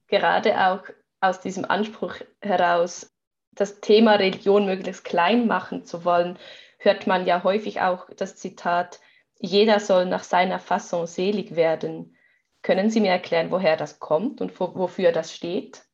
gerade 0.07 0.59
auch 0.59 0.83
aus 1.21 1.39
diesem 1.39 1.65
Anspruch 1.65 2.15
heraus, 2.41 3.09
das 3.51 3.79
Thema 3.79 4.15
Religion 4.15 4.65
möglichst 4.65 5.05
klein 5.05 5.47
machen 5.47 5.85
zu 5.85 6.03
wollen, 6.03 6.37
hört 6.79 7.07
man 7.07 7.25
ja 7.25 7.43
häufig 7.43 7.81
auch 7.81 8.09
das 8.17 8.35
Zitat, 8.35 8.99
jeder 9.39 9.79
soll 9.79 10.05
nach 10.05 10.23
seiner 10.23 10.59
Fassung 10.59 11.07
selig 11.07 11.55
werden. 11.55 12.15
Können 12.63 12.89
Sie 12.89 13.01
mir 13.01 13.11
erklären, 13.11 13.51
woher 13.51 13.77
das 13.77 13.99
kommt 13.99 14.41
und 14.41 14.57
wofür 14.59 15.11
das 15.11 15.33
steht? 15.33 15.85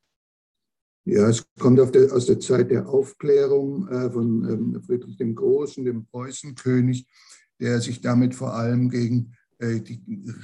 Ja, 1.04 1.28
es 1.28 1.44
kommt 1.58 1.78
der, 1.78 2.12
aus 2.12 2.26
der 2.26 2.38
Zeit 2.38 2.70
der 2.70 2.88
Aufklärung 2.88 3.88
äh, 3.88 4.10
von 4.10 4.48
ähm, 4.48 4.82
Friedrich 4.82 5.16
dem 5.16 5.34
Großen, 5.34 5.84
dem 5.84 6.06
Preußenkönig, 6.06 7.06
der 7.58 7.80
sich 7.80 8.00
damit 8.00 8.34
vor 8.34 8.54
allem 8.54 8.88
gegen 8.88 9.34
äh, 9.58 9.80
die 9.80 10.00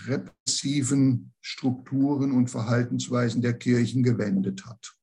repressiven 0.06 1.33
Strukturen 1.40 2.33
und 2.33 2.49
Verhaltensweisen 2.49 3.40
der 3.40 3.54
Kirchen 3.54 4.02
gewendet 4.02 4.66
hat. 4.66 4.97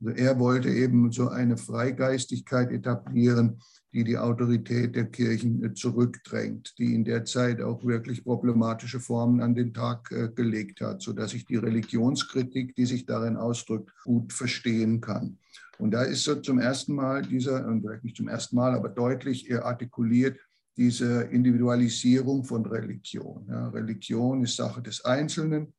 Also 0.00 0.14
er 0.14 0.40
wollte 0.40 0.70
eben 0.70 1.12
so 1.12 1.28
eine 1.28 1.58
Freigeistigkeit 1.58 2.72
etablieren, 2.72 3.60
die 3.92 4.04
die 4.04 4.18
Autorität 4.18 4.94
der 4.94 5.06
Kirchen 5.06 5.64
äh, 5.64 5.74
zurückdrängt, 5.74 6.74
die 6.78 6.94
in 6.94 7.04
der 7.04 7.24
Zeit 7.24 7.60
auch 7.60 7.84
wirklich 7.84 8.24
problematische 8.24 9.00
Formen 9.00 9.40
an 9.40 9.54
den 9.54 9.74
Tag 9.74 10.10
äh, 10.12 10.28
gelegt 10.28 10.80
hat, 10.80 11.02
sodass 11.02 11.34
ich 11.34 11.44
die 11.44 11.56
Religionskritik, 11.56 12.74
die 12.76 12.86
sich 12.86 13.06
darin 13.06 13.36
ausdrückt, 13.36 13.92
gut 14.04 14.32
verstehen 14.32 15.00
kann. 15.00 15.38
Und 15.78 15.92
da 15.92 16.02
ist 16.02 16.24
so 16.24 16.34
zum 16.36 16.58
ersten 16.58 16.94
Mal 16.94 17.22
dieser, 17.22 17.66
und 17.66 17.80
vielleicht 17.80 18.04
nicht 18.04 18.16
zum 18.16 18.28
ersten 18.28 18.56
Mal, 18.56 18.74
aber 18.74 18.90
deutlich 18.90 19.52
artikuliert, 19.54 20.38
diese 20.76 21.22
Individualisierung 21.22 22.44
von 22.44 22.64
Religion. 22.66 23.46
Ja, 23.48 23.68
Religion 23.68 24.42
ist 24.42 24.56
Sache 24.56 24.82
des 24.82 25.04
Einzelnen 25.04 25.72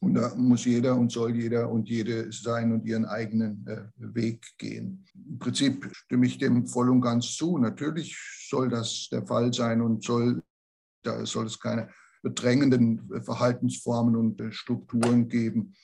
und 0.00 0.14
da 0.14 0.34
muss 0.34 0.64
jeder 0.64 0.94
und 0.96 1.10
soll 1.10 1.34
jeder 1.34 1.70
und 1.70 1.88
jede 1.88 2.30
sein 2.30 2.72
und 2.72 2.84
ihren 2.84 3.06
eigenen 3.06 3.66
äh, 3.66 3.84
Weg 3.96 4.46
gehen. 4.58 5.04
Im 5.14 5.38
Prinzip 5.38 5.88
stimme 5.92 6.26
ich 6.26 6.38
dem 6.38 6.66
voll 6.66 6.90
und 6.90 7.00
ganz 7.00 7.34
zu. 7.34 7.56
Natürlich 7.58 8.16
soll 8.48 8.68
das 8.68 9.08
der 9.10 9.26
Fall 9.26 9.52
sein 9.52 9.80
und 9.80 10.04
soll, 10.04 10.42
da 11.02 11.24
soll 11.24 11.46
es 11.46 11.58
keine 11.58 11.88
bedrängenden 12.22 13.22
Verhaltensformen 13.22 14.16
und 14.16 14.40
äh, 14.40 14.52
Strukturen 14.52 15.28
geben. 15.28 15.74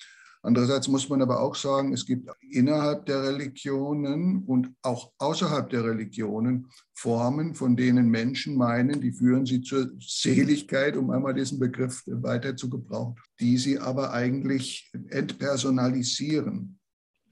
Andererseits 0.45 0.89
muss 0.89 1.09
man 1.09 1.23
aber 1.23 1.41
auch 1.41 1.55
sagen, 1.55 1.93
es 1.93 2.05
gibt 2.05 2.29
innerhalb 2.51 3.07
der 3.07 3.23
Religionen 3.23 4.45
und 4.45 4.75
auch 4.83 5.13
außerhalb 5.19 5.71
der 5.71 5.85
Religionen 5.85 6.67
Formen, 6.93 7.55
von 7.55 7.77
denen 7.77 8.09
Menschen 8.09 8.57
meinen, 8.57 9.01
die 9.01 9.13
führen 9.13 9.47
sie 9.47 9.61
zur 9.61 9.93
Seligkeit, 10.01 10.97
um 10.97 11.11
einmal 11.11 11.35
diesen 11.35 11.61
Begriff 11.61 12.03
weiter 12.07 12.57
zu 12.57 12.69
gebrauchen, 12.69 13.15
die 13.39 13.57
sie 13.57 13.79
aber 13.79 14.13
eigentlich 14.13 14.91
entpersonalisieren. 15.11 16.79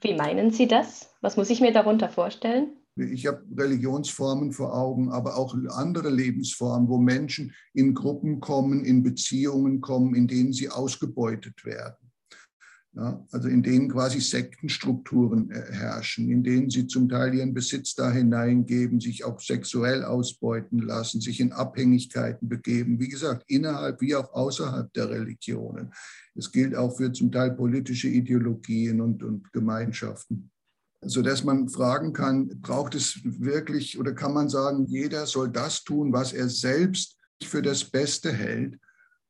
Wie 0.01 0.15
meinen 0.15 0.51
Sie 0.51 0.67
das? 0.67 1.11
Was 1.21 1.37
muss 1.37 1.51
ich 1.51 1.61
mir 1.61 1.73
darunter 1.73 2.09
vorstellen? 2.09 2.77
Ich 2.97 3.27
habe 3.27 3.45
Religionsformen 3.57 4.53
vor 4.53 4.75
Augen, 4.75 5.11
aber 5.11 5.37
auch 5.37 5.55
andere 5.69 6.11
Lebensformen, 6.11 6.89
wo 6.89 6.99
Menschen 6.99 7.55
in 7.75 7.95
Gruppen 7.95 8.41
kommen, 8.41 8.85
in 8.85 9.03
Beziehungen 9.03 9.81
kommen, 9.81 10.15
in 10.15 10.27
denen 10.27 10.53
sie 10.53 10.69
ausgebeutet 10.69 11.65
werden. 11.65 12.00
Ja, 12.93 13.25
also 13.31 13.47
in 13.47 13.63
denen 13.63 13.89
quasi 13.89 14.21
Sektenstrukturen 14.21 15.49
äh, 15.53 15.73
herrschen, 15.73 16.29
in 16.29 16.43
denen 16.43 16.71
sie 16.71 16.89
zum 16.89 17.09
Teil 17.09 17.33
ihren 17.35 17.55
Besitz 17.55 17.95
da 17.95 18.11
hineingeben, 18.11 18.99
sich 18.99 19.25
auch 19.25 19.41
sexuell 19.41 20.03
ausbeuten 20.03 20.81
lassen, 20.81 21.21
sich 21.21 21.39
in 21.39 21.53
Abhängigkeiten 21.53 22.49
begeben, 22.49 22.99
wie 22.99 23.09
gesagt, 23.09 23.45
innerhalb 23.47 24.01
wie 24.01 24.17
auch 24.17 24.33
außerhalb 24.33 24.93
der 24.93 25.09
Religionen. 25.09 25.93
Es 26.35 26.51
gilt 26.51 26.75
auch 26.75 26.97
für 26.97 27.13
zum 27.13 27.31
Teil 27.31 27.53
politische 27.53 28.09
Ideologien 28.09 29.01
und, 29.01 29.23
und 29.23 29.53
Gemeinschaften. 29.53 30.51
Sodass 31.01 31.45
man 31.45 31.69
fragen 31.69 32.13
kann, 32.13 32.49
braucht 32.61 32.97
es 32.97 33.21
wirklich 33.23 34.01
oder 34.01 34.15
kann 34.15 34.35
man 34.35 34.49
sagen, 34.49 34.87
jeder 34.87 35.27
soll 35.27 35.49
das 35.49 35.85
tun, 35.85 36.13
was 36.13 36.33
er 36.33 36.49
selbst 36.49 37.17
für 37.41 37.63
das 37.63 37.85
Beste 37.85 38.33
hält 38.33 38.81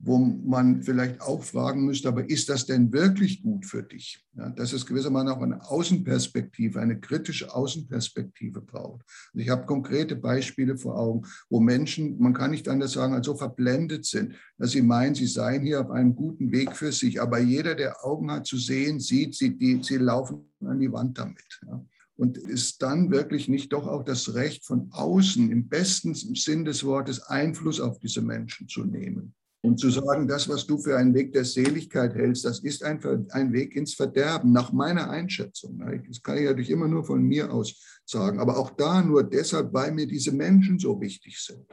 wo 0.02 0.18
man 0.18 0.82
vielleicht 0.82 1.20
auch 1.20 1.44
fragen 1.44 1.84
müsste, 1.84 2.08
aber 2.08 2.28
ist 2.28 2.48
das 2.48 2.64
denn 2.64 2.90
wirklich 2.90 3.42
gut 3.42 3.66
für 3.66 3.82
dich? 3.82 4.24
Ja, 4.34 4.48
dass 4.48 4.72
es 4.72 4.86
gewissermaßen 4.86 5.28
auch 5.28 5.42
eine 5.42 5.62
Außenperspektive, 5.68 6.80
eine 6.80 6.98
kritische 6.98 7.54
Außenperspektive 7.54 8.62
braucht. 8.62 9.02
Und 9.34 9.40
ich 9.40 9.50
habe 9.50 9.66
konkrete 9.66 10.16
Beispiele 10.16 10.78
vor 10.78 10.98
Augen, 10.98 11.26
wo 11.50 11.60
Menschen, 11.60 12.18
man 12.18 12.32
kann 12.32 12.52
nicht 12.52 12.68
anders 12.68 12.92
sagen, 12.92 13.12
als 13.12 13.26
so 13.26 13.34
verblendet 13.34 14.06
sind, 14.06 14.34
dass 14.56 14.70
sie 14.70 14.82
meinen, 14.82 15.14
sie 15.14 15.26
seien 15.26 15.62
hier 15.62 15.82
auf 15.82 15.90
einem 15.90 16.14
guten 16.14 16.50
Weg 16.50 16.74
für 16.74 16.92
sich. 16.92 17.20
Aber 17.20 17.38
jeder, 17.38 17.74
der 17.74 18.02
Augen 18.02 18.30
hat 18.30 18.46
zu 18.46 18.56
sehen, 18.56 19.00
sieht, 19.00 19.34
sie, 19.34 19.56
die, 19.58 19.80
sie 19.82 19.98
laufen 19.98 20.46
an 20.64 20.80
die 20.80 20.92
Wand 20.92 21.18
damit. 21.18 21.60
Ja 21.66 21.84
und 22.16 22.36
ist 22.36 22.82
dann 22.82 23.10
wirklich 23.10 23.48
nicht 23.48 23.72
doch 23.72 23.86
auch 23.86 24.04
das 24.04 24.34
Recht 24.34 24.66
von 24.66 24.88
außen 24.90 25.50
im 25.50 25.68
besten 25.68 26.14
Sinn 26.14 26.66
des 26.66 26.84
Wortes 26.84 27.22
Einfluss 27.22 27.80
auf 27.80 27.98
diese 27.98 28.20
Menschen 28.20 28.68
zu 28.68 28.84
nehmen. 28.84 29.34
Und 29.62 29.78
zu 29.78 29.90
sagen, 29.90 30.26
das, 30.26 30.48
was 30.48 30.66
du 30.66 30.78
für 30.78 30.96
einen 30.96 31.14
Weg 31.14 31.32
der 31.32 31.44
Seligkeit 31.44 32.14
hältst, 32.14 32.46
das 32.46 32.60
ist 32.60 32.82
ein, 32.82 32.98
ein 33.30 33.52
Weg 33.52 33.76
ins 33.76 33.94
Verderben, 33.94 34.52
nach 34.52 34.72
meiner 34.72 35.10
Einschätzung. 35.10 35.78
Das 36.08 36.22
kann 36.22 36.38
ich 36.38 36.44
natürlich 36.44 36.70
immer 36.70 36.88
nur 36.88 37.04
von 37.04 37.22
mir 37.22 37.52
aus 37.52 38.00
sagen, 38.06 38.40
aber 38.40 38.58
auch 38.58 38.70
da 38.70 39.02
nur 39.02 39.22
deshalb, 39.22 39.72
weil 39.72 39.92
mir 39.92 40.06
diese 40.06 40.32
Menschen 40.32 40.78
so 40.78 41.00
wichtig 41.00 41.38
sind. 41.38 41.66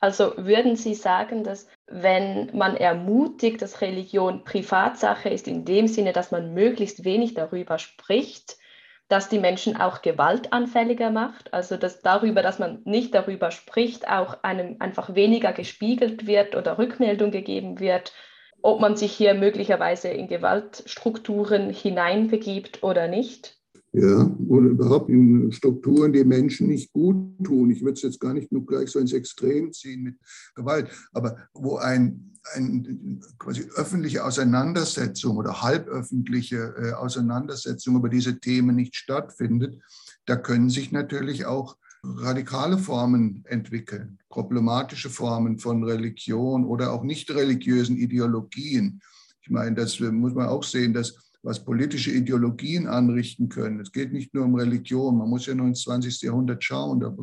Also 0.00 0.34
würden 0.36 0.76
Sie 0.76 0.94
sagen, 0.94 1.44
dass 1.44 1.66
wenn 1.86 2.54
man 2.54 2.76
ermutigt, 2.76 3.62
dass 3.62 3.80
Religion 3.80 4.44
Privatsache 4.44 5.30
ist, 5.30 5.48
in 5.48 5.64
dem 5.64 5.88
Sinne, 5.88 6.12
dass 6.12 6.30
man 6.30 6.52
möglichst 6.52 7.04
wenig 7.04 7.32
darüber 7.32 7.78
spricht, 7.78 8.58
dass 9.08 9.28
die 9.28 9.38
Menschen 9.38 9.76
auch 9.76 10.02
gewaltanfälliger 10.02 11.10
macht, 11.10 11.52
also 11.52 11.76
dass 11.76 12.00
darüber, 12.00 12.42
dass 12.42 12.58
man 12.58 12.80
nicht 12.84 13.14
darüber 13.14 13.50
spricht, 13.50 14.08
auch 14.08 14.42
einem 14.42 14.76
einfach 14.80 15.14
weniger 15.14 15.52
gespiegelt 15.52 16.26
wird 16.26 16.56
oder 16.56 16.78
Rückmeldung 16.78 17.30
gegeben 17.30 17.80
wird, 17.80 18.12
ob 18.62 18.80
man 18.80 18.96
sich 18.96 19.12
hier 19.12 19.34
möglicherweise 19.34 20.08
in 20.08 20.26
Gewaltstrukturen 20.26 21.70
hineinbegibt 21.70 22.82
oder 22.82 23.08
nicht. 23.08 23.58
Ja, 23.96 24.28
oder 24.48 24.70
überhaupt 24.70 25.08
in 25.08 25.52
Strukturen, 25.52 26.12
die 26.12 26.24
Menschen 26.24 26.66
nicht 26.66 26.92
gut 26.92 27.16
tun. 27.44 27.70
Ich 27.70 27.80
würde 27.80 27.92
es 27.92 28.02
jetzt 28.02 28.18
gar 28.18 28.34
nicht 28.34 28.50
nur 28.50 28.66
gleich 28.66 28.90
so 28.90 28.98
ins 28.98 29.12
Extrem 29.12 29.72
ziehen 29.72 30.02
mit 30.02 30.16
Gewalt, 30.56 30.90
aber 31.12 31.36
wo 31.54 31.76
ein, 31.76 32.32
ein 32.54 33.20
quasi 33.38 33.62
öffentliche 33.76 34.24
Auseinandersetzung 34.24 35.36
oder 35.36 35.62
halböffentliche 35.62 36.74
äh, 36.76 36.92
Auseinandersetzung 36.94 37.94
über 37.94 38.08
diese 38.08 38.40
Themen 38.40 38.74
nicht 38.74 38.96
stattfindet, 38.96 39.80
da 40.26 40.34
können 40.34 40.70
sich 40.70 40.90
natürlich 40.90 41.46
auch 41.46 41.76
radikale 42.02 42.78
Formen 42.78 43.44
entwickeln, 43.46 44.18
problematische 44.28 45.08
Formen 45.08 45.60
von 45.60 45.84
Religion 45.84 46.64
oder 46.64 46.92
auch 46.92 47.04
nicht 47.04 47.30
religiösen 47.30 47.96
Ideologien. 47.96 49.00
Ich 49.40 49.50
meine, 49.50 49.76
das 49.76 50.00
muss 50.00 50.34
man 50.34 50.48
auch 50.48 50.64
sehen, 50.64 50.94
dass 50.94 51.23
was 51.44 51.62
politische 51.62 52.10
Ideologien 52.10 52.88
anrichten 52.88 53.50
können. 53.50 53.78
Es 53.80 53.92
geht 53.92 54.12
nicht 54.12 54.32
nur 54.32 54.46
um 54.46 54.54
Religion, 54.54 55.18
man 55.18 55.28
muss 55.28 55.44
ja 55.44 55.54
nur 55.54 55.66
ins 55.66 55.82
20. 55.82 56.22
Jahrhundert 56.22 56.64
schauen, 56.64 57.00
da 57.00 57.14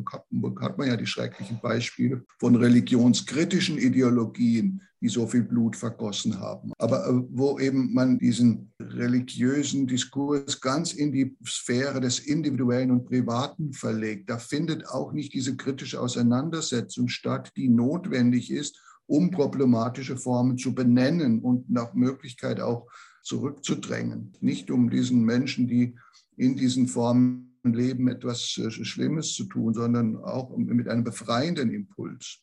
hat 0.60 0.78
man 0.78 0.86
ja 0.86 0.96
die 0.96 1.06
schrecklichen 1.06 1.58
Beispiele 1.60 2.24
von 2.38 2.54
religionskritischen 2.54 3.78
Ideologien, 3.78 4.80
die 5.00 5.08
so 5.08 5.26
viel 5.26 5.42
Blut 5.42 5.74
vergossen 5.74 6.38
haben. 6.38 6.72
Aber 6.78 7.08
äh, 7.08 7.22
wo 7.30 7.58
eben 7.58 7.92
man 7.92 8.20
diesen 8.20 8.72
religiösen 8.80 9.88
Diskurs 9.88 10.60
ganz 10.60 10.92
in 10.92 11.10
die 11.10 11.36
Sphäre 11.44 12.00
des 12.00 12.20
Individuellen 12.20 12.92
und 12.92 13.06
Privaten 13.06 13.72
verlegt, 13.72 14.30
da 14.30 14.38
findet 14.38 14.86
auch 14.86 15.12
nicht 15.12 15.34
diese 15.34 15.56
kritische 15.56 16.00
Auseinandersetzung 16.00 17.08
statt, 17.08 17.50
die 17.56 17.68
notwendig 17.68 18.52
ist, 18.52 18.80
um 19.06 19.32
problematische 19.32 20.16
Formen 20.16 20.56
zu 20.56 20.76
benennen 20.76 21.40
und 21.40 21.68
nach 21.68 21.92
Möglichkeit 21.94 22.60
auch 22.60 22.86
zurückzudrängen. 23.22 24.32
Nicht 24.40 24.70
um 24.70 24.90
diesen 24.90 25.24
Menschen, 25.24 25.66
die 25.66 25.96
in 26.36 26.56
diesen 26.56 26.86
Formen 26.88 27.52
leben, 27.62 28.08
etwas 28.08 28.58
äh, 28.58 28.70
Schlimmes 28.70 29.34
zu 29.34 29.44
tun, 29.44 29.74
sondern 29.74 30.16
auch 30.16 30.56
mit 30.56 30.88
einem 30.88 31.04
befreienden 31.04 31.72
Impuls. 31.72 32.40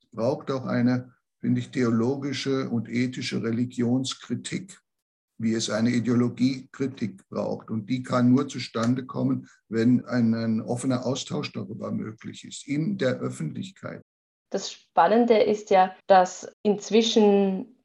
Es 0.00 0.08
braucht 0.12 0.50
auch 0.50 0.66
eine, 0.66 1.14
finde 1.38 1.60
ich, 1.60 1.70
theologische 1.70 2.68
und 2.68 2.88
ethische 2.88 3.42
Religionskritik, 3.42 4.80
wie 5.38 5.54
es 5.54 5.70
eine 5.70 5.90
Ideologiekritik 5.90 7.28
braucht. 7.28 7.70
Und 7.70 7.88
die 7.88 8.02
kann 8.02 8.30
nur 8.30 8.48
zustande 8.48 9.06
kommen, 9.06 9.48
wenn 9.68 10.04
ein, 10.06 10.34
ein 10.34 10.60
offener 10.60 11.06
Austausch 11.06 11.52
darüber 11.52 11.92
möglich 11.92 12.44
ist, 12.44 12.66
in 12.66 12.98
der 12.98 13.20
Öffentlichkeit. 13.20 14.02
Das 14.50 14.72
Spannende 14.72 15.38
ist 15.38 15.70
ja, 15.70 15.94
dass 16.06 16.50
inzwischen 16.62 17.77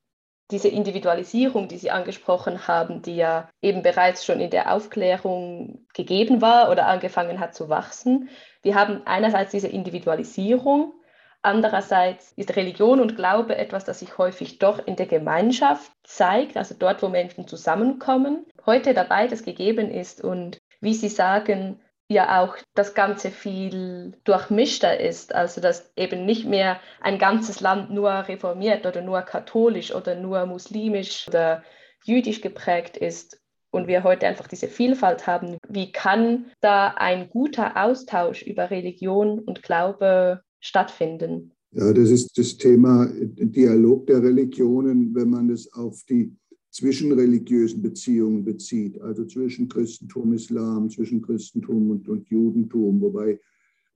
diese 0.53 0.67
Individualisierung, 0.67 1.67
die 1.67 1.77
Sie 1.77 1.89
angesprochen 1.89 2.67
haben, 2.67 3.01
die 3.01 3.15
ja 3.15 3.49
eben 3.61 3.81
bereits 3.81 4.23
schon 4.23 4.39
in 4.39 4.51
der 4.51 4.71
Aufklärung 4.71 5.85
gegeben 5.93 6.41
war 6.41 6.69
oder 6.69 6.85
angefangen 6.85 7.39
hat 7.39 7.55
zu 7.55 7.69
wachsen. 7.69 8.29
Wir 8.61 8.75
haben 8.75 9.01
einerseits 9.05 9.51
diese 9.51 9.67
Individualisierung, 9.67 10.93
andererseits 11.41 12.31
ist 12.33 12.55
Religion 12.55 13.01
und 13.01 13.15
Glaube 13.15 13.57
etwas, 13.57 13.83
das 13.83 13.99
sich 13.99 14.19
häufig 14.19 14.59
doch 14.59 14.85
in 14.85 14.95
der 14.95 15.07
Gemeinschaft 15.07 15.91
zeigt, 16.03 16.55
also 16.55 16.75
dort, 16.77 17.01
wo 17.01 17.09
Menschen 17.09 17.47
zusammenkommen. 17.47 18.45
Heute 18.65 18.93
dabei 18.93 19.27
das 19.27 19.43
gegeben 19.43 19.89
ist 19.89 20.23
und 20.23 20.59
wie 20.81 20.93
Sie 20.93 21.09
sagen, 21.09 21.81
ja 22.13 22.41
auch 22.41 22.55
das 22.75 22.93
Ganze 22.93 23.31
viel 23.31 24.13
durchmischter 24.23 24.99
ist. 24.99 25.35
Also 25.35 25.59
dass 25.61 25.91
eben 25.97 26.25
nicht 26.25 26.45
mehr 26.45 26.79
ein 27.01 27.19
ganzes 27.19 27.59
Land 27.59 27.91
nur 27.91 28.09
reformiert 28.09 28.85
oder 28.85 29.01
nur 29.01 29.21
katholisch 29.21 29.93
oder 29.93 30.15
nur 30.15 30.45
muslimisch 30.45 31.27
oder 31.27 31.63
jüdisch 32.05 32.41
geprägt 32.41 32.97
ist 32.97 33.39
und 33.71 33.87
wir 33.87 34.03
heute 34.03 34.27
einfach 34.27 34.47
diese 34.47 34.67
Vielfalt 34.67 35.27
haben. 35.27 35.57
Wie 35.67 35.91
kann 35.91 36.45
da 36.61 36.93
ein 36.95 37.29
guter 37.29 37.83
Austausch 37.83 38.43
über 38.43 38.69
Religion 38.69 39.39
und 39.39 39.63
Glaube 39.63 40.41
stattfinden? 40.59 41.51
Ja, 41.71 41.91
das 41.91 42.11
ist 42.11 42.37
das 42.37 42.55
Thema 42.57 43.09
Dialog 43.11 44.05
der 44.05 44.21
Religionen, 44.21 45.15
wenn 45.15 45.29
man 45.29 45.49
es 45.49 45.73
auf 45.73 46.03
die 46.07 46.35
zwischenreligiösen 46.73 47.81
Beziehungen 47.81 48.43
bezieht, 48.43 48.99
also 48.99 49.25
zwischen 49.25 49.69
Christentum, 49.69 50.33
Islam, 50.33 50.89
zwischen 50.89 51.21
Christentum 51.21 51.91
und, 51.91 52.09
und 52.09 52.27
Judentum, 52.27 52.99
wobei 52.99 53.39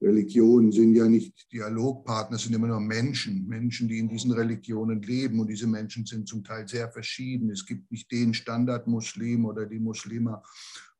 Religionen 0.00 0.70
sind 0.70 0.94
ja 0.94 1.08
nicht 1.08 1.52
Dialogpartner, 1.52 2.38
sind 2.38 2.54
immer 2.54 2.68
nur 2.68 2.80
Menschen, 2.80 3.48
Menschen, 3.48 3.88
die 3.88 3.98
in 3.98 4.08
diesen 4.08 4.30
Religionen 4.30 5.02
leben. 5.02 5.40
Und 5.40 5.48
diese 5.48 5.66
Menschen 5.66 6.06
sind 6.06 6.28
zum 6.28 6.44
Teil 6.44 6.68
sehr 6.68 6.88
verschieden. 6.88 7.50
Es 7.50 7.66
gibt 7.66 7.90
nicht 7.90 8.10
den 8.12 8.32
Standardmuslim 8.32 9.44
oder 9.44 9.66
die 9.66 9.80
Muslima 9.80 10.40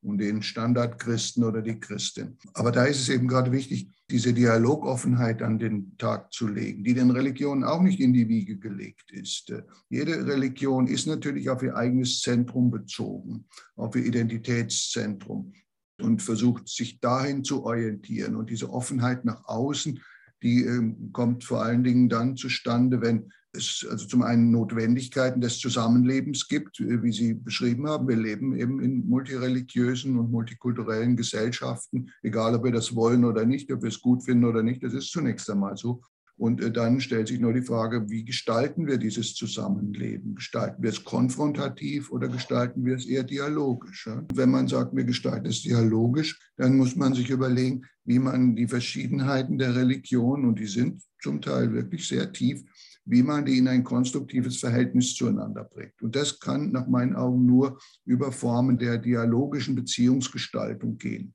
und 0.02 0.18
den 0.18 0.42
Standardchristen 0.42 1.44
oder 1.44 1.62
die 1.62 1.80
Christin. 1.80 2.36
Aber 2.54 2.70
da 2.70 2.84
ist 2.84 3.00
es 3.00 3.08
eben 3.08 3.26
gerade 3.28 3.52
wichtig, 3.52 3.90
diese 4.10 4.32
Dialogoffenheit 4.32 5.42
an 5.42 5.58
den 5.58 5.96
Tag 5.98 6.32
zu 6.32 6.48
legen, 6.48 6.82
die 6.82 6.94
den 6.94 7.10
Religionen 7.10 7.64
auch 7.64 7.82
nicht 7.82 8.00
in 8.00 8.12
die 8.12 8.28
Wiege 8.28 8.56
gelegt 8.56 9.10
ist. 9.10 9.52
Jede 9.90 10.26
Religion 10.26 10.86
ist 10.86 11.06
natürlich 11.06 11.50
auf 11.50 11.62
ihr 11.62 11.76
eigenes 11.76 12.20
Zentrum 12.20 12.70
bezogen, 12.70 13.44
auf 13.76 13.96
ihr 13.96 14.04
Identitätszentrum 14.04 15.52
und 16.00 16.22
versucht 16.22 16.68
sich 16.68 17.00
dahin 17.00 17.44
zu 17.44 17.64
orientieren. 17.64 18.36
Und 18.36 18.50
diese 18.50 18.70
Offenheit 18.70 19.24
nach 19.24 19.44
außen, 19.46 20.00
die 20.42 20.64
äh, 20.64 20.95
kommt 21.12 21.45
vor 21.45 21.62
allen 21.62 21.85
Dingen 21.85 22.09
dann 22.09 22.37
zustande, 22.37 23.00
wenn 23.00 23.30
es 23.52 23.87
also 23.90 24.07
zum 24.07 24.23
einen 24.23 24.50
Notwendigkeiten 24.50 25.40
des 25.40 25.59
Zusammenlebens 25.59 26.49
gibt, 26.49 26.80
äh, 26.80 27.02
wie 27.02 27.12
Sie 27.12 27.35
beschrieben 27.35 27.88
haben. 27.88 28.09
Wir 28.09 28.16
leben 28.16 28.57
eben 28.57 28.80
in 28.80 29.09
multireligiösen 29.09 30.18
und 30.18 30.30
multikulturellen 30.30 31.16
Gesellschaften, 31.16 32.11
egal 32.23 32.54
ob 32.54 32.64
wir 32.64 32.73
das 32.73 32.95
wollen 32.95 33.25
oder 33.25 33.45
nicht, 33.45 33.73
ob 33.73 33.83
wir 33.83 33.88
es 33.88 34.00
gut 34.00 34.25
finden 34.25 34.45
oder 34.45 34.62
nicht, 34.62 34.83
das 34.83 34.95
ist 34.95 35.11
zunächst 35.11 35.50
einmal 35.50 35.76
so. 35.76 36.02
Und 36.38 36.62
äh, 36.62 36.71
dann 36.71 37.00
stellt 37.00 37.28
sich 37.28 37.40
nur 37.40 37.52
die 37.52 37.62
Frage, 37.62 38.09
wie 38.09 38.25
gestalten 38.25 38.87
wir 38.87 38.97
dieses 38.97 39.35
Zusammenleben? 39.35 40.37
Gestalten 40.37 40.83
wir 40.83 40.90
es 40.90 41.04
konfrontativ 41.04 42.11
oder 42.12 42.28
gestalten 42.28 42.85
wir 42.85 42.95
es 42.95 43.07
eher 43.07 43.25
dialogisch? 43.25 44.09
Wenn 44.33 44.50
man 44.50 44.68
sagt, 44.68 44.95
wir 44.95 45.04
gestalten 45.04 45.47
es 45.47 45.62
dialogisch, 45.62 46.40
dann 46.57 46.76
muss 46.76 46.95
man 46.95 47.12
sich 47.12 47.28
überlegen, 47.28 47.83
wie 48.04 48.21
man 48.21 48.54
die 48.54 48.68
Verschiedenheiten 48.68 49.59
der 49.59 49.75
Religion, 49.75 50.47
und 50.47 50.59
die 50.59 50.66
sind 50.66 51.02
zum 51.21 51.42
Teil 51.42 51.73
wirklich 51.73 52.07
sehr 52.07 52.33
tief, 52.33 52.62
wie 53.04 53.23
man 53.23 53.45
die 53.45 53.59
in 53.59 53.68
ein 53.68 53.85
konstruktives 53.85 54.59
Verhältnis 54.59 55.14
zueinander 55.14 55.64
bringt. 55.64 56.00
Und 56.02 56.14
das 56.14 56.38
kann 56.38 56.71
nach 56.71 56.87
meinen 56.87 57.16
Augen 57.16 57.47
nur 57.47 57.78
über 58.04 58.30
Formen 58.30 58.78
der 58.78 58.99
dialogischen 58.99 59.75
Beziehungsgestaltung 59.75 60.99
gehen. 60.99 61.35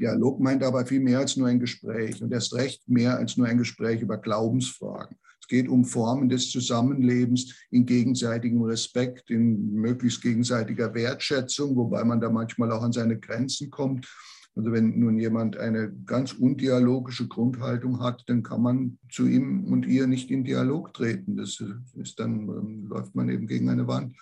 Dialog 0.00 0.40
meint 0.40 0.62
aber 0.62 0.86
viel 0.86 1.00
mehr 1.00 1.18
als 1.18 1.36
nur 1.36 1.48
ein 1.48 1.60
Gespräch 1.60 2.22
und 2.22 2.32
erst 2.32 2.54
recht 2.54 2.88
mehr 2.88 3.18
als 3.18 3.36
nur 3.36 3.46
ein 3.46 3.58
Gespräch 3.58 4.00
über 4.00 4.16
Glaubensfragen. 4.16 5.16
Es 5.40 5.46
geht 5.46 5.68
um 5.68 5.84
Formen 5.84 6.28
des 6.28 6.50
Zusammenlebens 6.50 7.54
in 7.70 7.84
gegenseitigem 7.84 8.62
Respekt, 8.62 9.30
in 9.30 9.74
möglichst 9.74 10.22
gegenseitiger 10.22 10.94
Wertschätzung, 10.94 11.76
wobei 11.76 12.04
man 12.04 12.20
da 12.20 12.30
manchmal 12.30 12.72
auch 12.72 12.82
an 12.82 12.92
seine 12.92 13.18
Grenzen 13.18 13.70
kommt 13.70 14.06
also 14.60 14.72
wenn 14.72 15.00
nun 15.00 15.18
jemand 15.18 15.56
eine 15.56 15.90
ganz 16.04 16.34
undialogische 16.34 17.26
Grundhaltung 17.28 18.00
hat, 18.00 18.24
dann 18.26 18.42
kann 18.42 18.60
man 18.60 18.98
zu 19.10 19.26
ihm 19.26 19.64
und 19.64 19.86
ihr 19.86 20.06
nicht 20.06 20.30
in 20.30 20.44
Dialog 20.44 20.92
treten. 20.92 21.38
Das 21.38 21.64
ist 21.94 22.20
dann, 22.20 22.40
ähm, 22.40 22.86
läuft 22.86 23.14
man 23.14 23.30
eben 23.30 23.46
gegen 23.46 23.70
eine 23.70 23.86
Wand. 23.86 24.14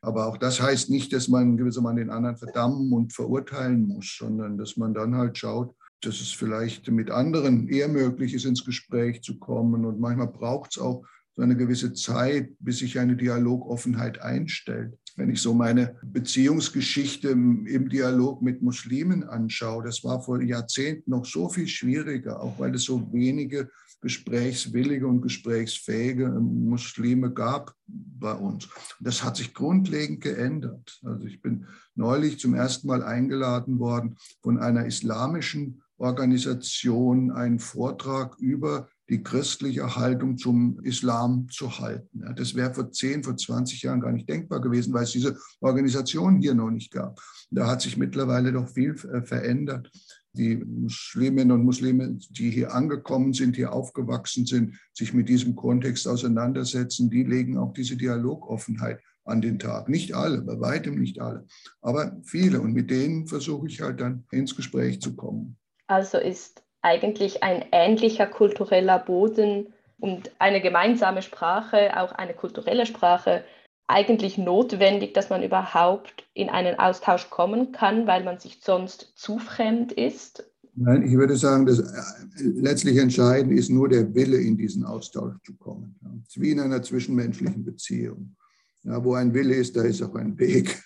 Aber 0.00 0.28
auch 0.28 0.36
das 0.36 0.62
heißt 0.62 0.88
nicht, 0.88 1.12
dass 1.12 1.26
man 1.26 1.56
gewissermaßen 1.56 1.96
den 1.96 2.10
anderen 2.10 2.36
verdammen 2.36 2.92
und 2.92 3.12
verurteilen 3.12 3.88
muss, 3.88 4.16
sondern 4.16 4.56
dass 4.56 4.76
man 4.76 4.94
dann 4.94 5.16
halt 5.16 5.36
schaut, 5.36 5.74
dass 6.00 6.20
es 6.20 6.30
vielleicht 6.30 6.88
mit 6.88 7.10
anderen 7.10 7.66
eher 7.68 7.88
möglich 7.88 8.34
ist, 8.34 8.44
ins 8.44 8.64
Gespräch 8.64 9.22
zu 9.22 9.40
kommen. 9.40 9.84
Und 9.84 9.98
manchmal 9.98 10.28
braucht 10.28 10.76
es 10.76 10.78
auch 10.80 11.04
so 11.34 11.42
eine 11.42 11.56
gewisse 11.56 11.92
Zeit, 11.92 12.52
bis 12.60 12.78
sich 12.78 13.00
eine 13.00 13.16
Dialogoffenheit 13.16 14.22
einstellt. 14.22 14.96
Wenn 15.16 15.30
ich 15.30 15.40
so 15.40 15.54
meine 15.54 15.96
Beziehungsgeschichte 16.02 17.28
im 17.28 17.88
Dialog 17.88 18.42
mit 18.42 18.62
Muslimen 18.62 19.24
anschaue, 19.24 19.84
das 19.84 20.02
war 20.04 20.22
vor 20.22 20.40
Jahrzehnten 20.42 21.10
noch 21.10 21.24
so 21.24 21.48
viel 21.48 21.68
schwieriger, 21.68 22.40
auch 22.40 22.58
weil 22.58 22.74
es 22.74 22.84
so 22.84 23.12
wenige 23.12 23.70
gesprächswillige 24.00 25.06
und 25.06 25.22
gesprächsfähige 25.22 26.28
Muslime 26.28 27.32
gab 27.32 27.74
bei 27.86 28.32
uns. 28.32 28.68
Das 29.00 29.22
hat 29.22 29.36
sich 29.36 29.54
grundlegend 29.54 30.20
geändert. 30.20 31.00
Also 31.04 31.24
ich 31.26 31.40
bin 31.40 31.66
neulich 31.94 32.38
zum 32.38 32.54
ersten 32.54 32.88
Mal 32.88 33.02
eingeladen 33.02 33.78
worden 33.78 34.16
von 34.42 34.58
einer 34.58 34.86
islamischen 34.86 35.82
Organisation, 36.02 37.30
einen 37.30 37.60
Vortrag 37.60 38.36
über 38.38 38.88
die 39.08 39.22
christliche 39.22 39.94
Haltung 39.96 40.36
zum 40.36 40.80
Islam 40.82 41.46
zu 41.50 41.78
halten. 41.78 42.24
Das 42.36 42.54
wäre 42.54 42.74
vor 42.74 42.90
10, 42.90 43.22
vor 43.24 43.36
20 43.36 43.82
Jahren 43.82 44.00
gar 44.00 44.10
nicht 44.10 44.28
denkbar 44.28 44.60
gewesen, 44.60 44.92
weil 44.94 45.04
es 45.04 45.12
diese 45.12 45.36
Organisation 45.60 46.40
hier 46.40 46.54
noch 46.54 46.70
nicht 46.70 46.90
gab. 46.90 47.20
Da 47.50 47.68
hat 47.68 47.82
sich 47.82 47.96
mittlerweile 47.96 48.52
doch 48.52 48.68
viel 48.68 48.96
äh, 49.12 49.22
verändert. 49.22 49.90
Die 50.32 50.56
Musliminnen 50.56 51.52
und 51.52 51.64
Muslime, 51.64 52.18
die 52.30 52.50
hier 52.50 52.74
angekommen 52.74 53.34
sind, 53.34 53.54
hier 53.54 53.72
aufgewachsen 53.72 54.46
sind, 54.46 54.78
sich 54.94 55.12
mit 55.12 55.28
diesem 55.28 55.54
Kontext 55.54 56.08
auseinandersetzen, 56.08 57.10
die 57.10 57.22
legen 57.22 57.58
auch 57.58 57.74
diese 57.74 57.96
Dialogoffenheit 57.96 58.98
an 59.24 59.40
den 59.40 59.58
Tag. 59.58 59.88
Nicht 59.88 60.14
alle, 60.14 60.40
bei 60.40 60.58
weitem 60.58 60.98
nicht 60.98 61.20
alle, 61.20 61.46
aber 61.80 62.16
viele. 62.24 62.60
Und 62.60 62.72
mit 62.72 62.90
denen 62.90 63.26
versuche 63.26 63.66
ich 63.66 63.82
halt 63.82 64.00
dann 64.00 64.24
ins 64.30 64.56
Gespräch 64.56 65.00
zu 65.00 65.14
kommen. 65.14 65.58
Also 65.86 66.18
ist 66.18 66.62
eigentlich 66.82 67.42
ein 67.42 67.64
ähnlicher 67.72 68.26
kultureller 68.26 68.98
Boden 68.98 69.72
und 69.98 70.32
eine 70.38 70.60
gemeinsame 70.60 71.22
Sprache, 71.22 71.96
auch 72.00 72.12
eine 72.12 72.34
kulturelle 72.34 72.86
Sprache, 72.86 73.44
eigentlich 73.86 74.38
notwendig, 74.38 75.14
dass 75.14 75.30
man 75.30 75.42
überhaupt 75.42 76.24
in 76.34 76.48
einen 76.48 76.78
Austausch 76.78 77.30
kommen 77.30 77.72
kann, 77.72 78.06
weil 78.06 78.24
man 78.24 78.38
sich 78.38 78.60
sonst 78.62 79.12
zu 79.16 79.38
fremd 79.38 79.92
ist? 79.92 80.44
Nein, 80.74 81.02
ich 81.02 81.12
würde 81.12 81.36
sagen, 81.36 81.66
dass 81.66 81.80
äh, 81.80 82.42
letztlich 82.42 82.96
entscheidend 82.96 83.52
ist 83.52 83.68
nur 83.68 83.88
der 83.88 84.14
Wille, 84.14 84.38
in 84.38 84.56
diesen 84.56 84.84
Austausch 84.84 85.34
zu 85.44 85.54
kommen. 85.56 85.96
Wie 86.34 86.50
in 86.50 86.60
einer 86.60 86.82
zwischenmenschlichen 86.82 87.62
Beziehung. 87.62 88.34
Ja, 88.82 89.04
wo 89.04 89.14
ein 89.14 89.34
Wille 89.34 89.54
ist, 89.54 89.76
da 89.76 89.82
ist 89.82 90.02
auch 90.02 90.14
ein 90.14 90.38
Weg. 90.38 90.82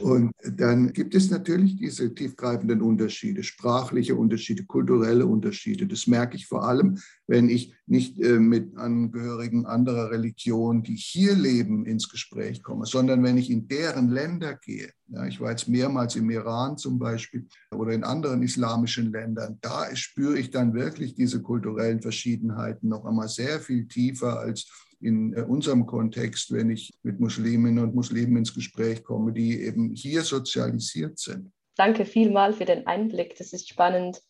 Und 0.00 0.32
dann 0.44 0.92
gibt 0.92 1.14
es 1.14 1.30
natürlich 1.30 1.76
diese 1.76 2.14
tiefgreifenden 2.14 2.82
Unterschiede, 2.82 3.42
sprachliche 3.42 4.14
Unterschiede, 4.14 4.64
kulturelle 4.64 5.26
Unterschiede. 5.26 5.86
Das 5.86 6.06
merke 6.06 6.36
ich 6.36 6.46
vor 6.46 6.64
allem, 6.66 6.98
wenn 7.26 7.48
ich 7.48 7.74
nicht 7.86 8.20
äh, 8.20 8.38
mit 8.38 8.76
Angehörigen 8.76 9.66
anderer 9.66 10.10
Religionen, 10.10 10.82
die 10.82 10.96
hier 10.96 11.34
leben, 11.34 11.86
ins 11.86 12.08
Gespräch 12.08 12.62
komme, 12.62 12.86
sondern 12.86 13.22
wenn 13.22 13.38
ich 13.38 13.50
in 13.50 13.68
deren 13.68 14.08
Länder 14.08 14.54
gehe. 14.56 14.90
Ja, 15.08 15.26
ich 15.26 15.40
war 15.40 15.50
jetzt 15.50 15.68
mehrmals 15.68 16.16
im 16.16 16.30
Iran 16.30 16.78
zum 16.78 16.98
Beispiel 16.98 17.46
oder 17.70 17.92
in 17.92 18.04
anderen 18.04 18.42
islamischen 18.42 19.12
Ländern. 19.12 19.58
Da 19.60 19.94
spüre 19.94 20.38
ich 20.38 20.50
dann 20.50 20.74
wirklich 20.74 21.14
diese 21.14 21.42
kulturellen 21.42 22.00
Verschiedenheiten 22.00 22.88
noch 22.88 23.04
einmal 23.04 23.28
sehr 23.28 23.60
viel 23.60 23.86
tiefer 23.86 24.40
als 24.40 24.68
in 25.02 25.34
äh, 25.34 25.42
unserem 25.42 25.86
Kontext, 25.86 26.52
wenn 26.52 26.70
ich 26.70 26.92
mit 27.02 27.20
Musliminnen 27.20 27.82
und 27.82 27.94
Muslimen 27.94 28.38
ins 28.38 28.54
Gespräch 28.54 29.02
komme, 29.02 29.32
die 29.32 29.62
eben 29.62 29.94
hier 29.94 30.22
sozialisiert 30.22 31.18
sind. 31.18 31.52
Danke 31.76 32.04
vielmal 32.04 32.52
für 32.52 32.64
den 32.64 32.86
Einblick. 32.86 33.36
Das 33.36 33.52
ist 33.52 33.68
spannend, 33.68 34.20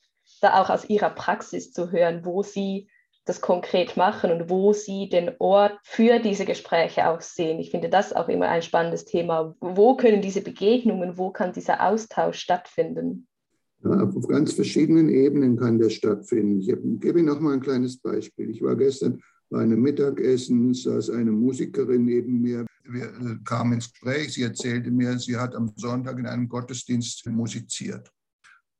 da 0.40 0.60
auch 0.60 0.70
aus 0.70 0.88
Ihrer 0.88 1.10
Praxis 1.10 1.72
zu 1.72 1.90
hören, 1.90 2.24
wo 2.24 2.42
Sie 2.42 2.88
das 3.24 3.40
konkret 3.40 3.96
machen 3.96 4.32
und 4.32 4.50
wo 4.50 4.72
Sie 4.72 5.08
den 5.08 5.30
Ort 5.38 5.78
für 5.84 6.18
diese 6.18 6.44
Gespräche 6.44 7.08
auch 7.08 7.20
sehen. 7.20 7.60
Ich 7.60 7.70
finde 7.70 7.88
das 7.88 8.12
auch 8.12 8.28
immer 8.28 8.48
ein 8.48 8.62
spannendes 8.62 9.04
Thema. 9.04 9.54
Wo 9.60 9.96
können 9.96 10.22
diese 10.22 10.40
Begegnungen, 10.40 11.16
wo 11.18 11.30
kann 11.30 11.52
dieser 11.52 11.86
Austausch 11.86 12.38
stattfinden? 12.38 13.28
Ja, 13.84 13.90
auf 13.90 14.28
ganz 14.28 14.52
verschiedenen 14.52 15.08
Ebenen 15.08 15.56
kann 15.56 15.78
der 15.78 15.90
stattfinden. 15.90 16.60
Ich 16.60 16.66
gebe 17.00 17.18
Ihnen 17.18 17.28
noch 17.28 17.40
mal 17.40 17.54
ein 17.54 17.60
kleines 17.60 17.98
Beispiel. 17.98 18.50
Ich 18.50 18.62
war 18.62 18.76
gestern 18.76 19.20
bei 19.52 19.60
einem 19.60 19.82
Mittagessen 19.82 20.72
saß 20.72 21.10
eine 21.10 21.30
Musikerin 21.30 22.06
neben 22.06 22.40
mir. 22.40 22.64
Wir 22.84 23.04
äh, 23.04 23.36
kamen 23.44 23.74
ins 23.74 23.92
Gespräch. 23.92 24.32
Sie 24.32 24.42
erzählte 24.42 24.90
mir, 24.90 25.18
sie 25.18 25.36
hat 25.36 25.54
am 25.54 25.70
Sonntag 25.76 26.18
in 26.18 26.26
einem 26.26 26.48
Gottesdienst 26.48 27.26
musiziert. 27.26 28.10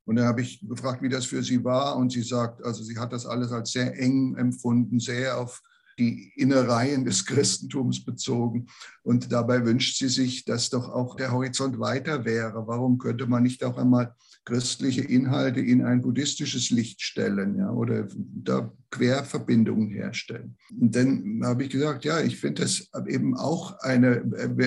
Und 0.05 0.15
dann 0.15 0.25
habe 0.25 0.41
ich 0.41 0.67
gefragt, 0.67 1.03
wie 1.03 1.09
das 1.09 1.25
für 1.25 1.43
sie 1.43 1.63
war. 1.63 1.95
Und 1.95 2.11
sie 2.11 2.23
sagt, 2.23 2.65
also 2.65 2.83
sie 2.83 2.97
hat 2.97 3.13
das 3.13 3.27
alles 3.27 3.51
als 3.51 3.71
sehr 3.71 3.97
eng 3.99 4.35
empfunden, 4.35 4.99
sehr 4.99 5.37
auf 5.37 5.61
die 5.99 6.33
Innereien 6.37 7.05
des 7.05 7.23
Christentums 7.23 8.03
bezogen. 8.03 8.65
Und 9.03 9.31
dabei 9.31 9.63
wünscht 9.63 9.99
sie 9.99 10.09
sich, 10.09 10.43
dass 10.43 10.71
doch 10.71 10.89
auch 10.89 11.15
der 11.15 11.31
Horizont 11.31 11.79
weiter 11.79 12.25
wäre. 12.25 12.65
Warum 12.65 12.97
könnte 12.97 13.27
man 13.27 13.43
nicht 13.43 13.63
auch 13.63 13.77
einmal 13.77 14.15
christliche 14.45 15.01
Inhalte 15.01 15.59
in 15.59 15.83
ein 15.83 16.01
buddhistisches 16.01 16.69
Licht 16.69 17.01
stellen 17.01 17.57
ja, 17.57 17.71
oder 17.71 18.07
da 18.15 18.71
Querverbindungen 18.91 19.89
herstellen. 19.89 20.57
Und 20.79 20.95
dann 20.95 21.41
habe 21.43 21.63
ich 21.63 21.69
gesagt, 21.69 22.05
ja, 22.05 22.19
ich 22.19 22.39
finde 22.39 22.63
das 22.63 22.89
eben 23.07 23.37
auch 23.37 23.79
eine, 23.79 24.23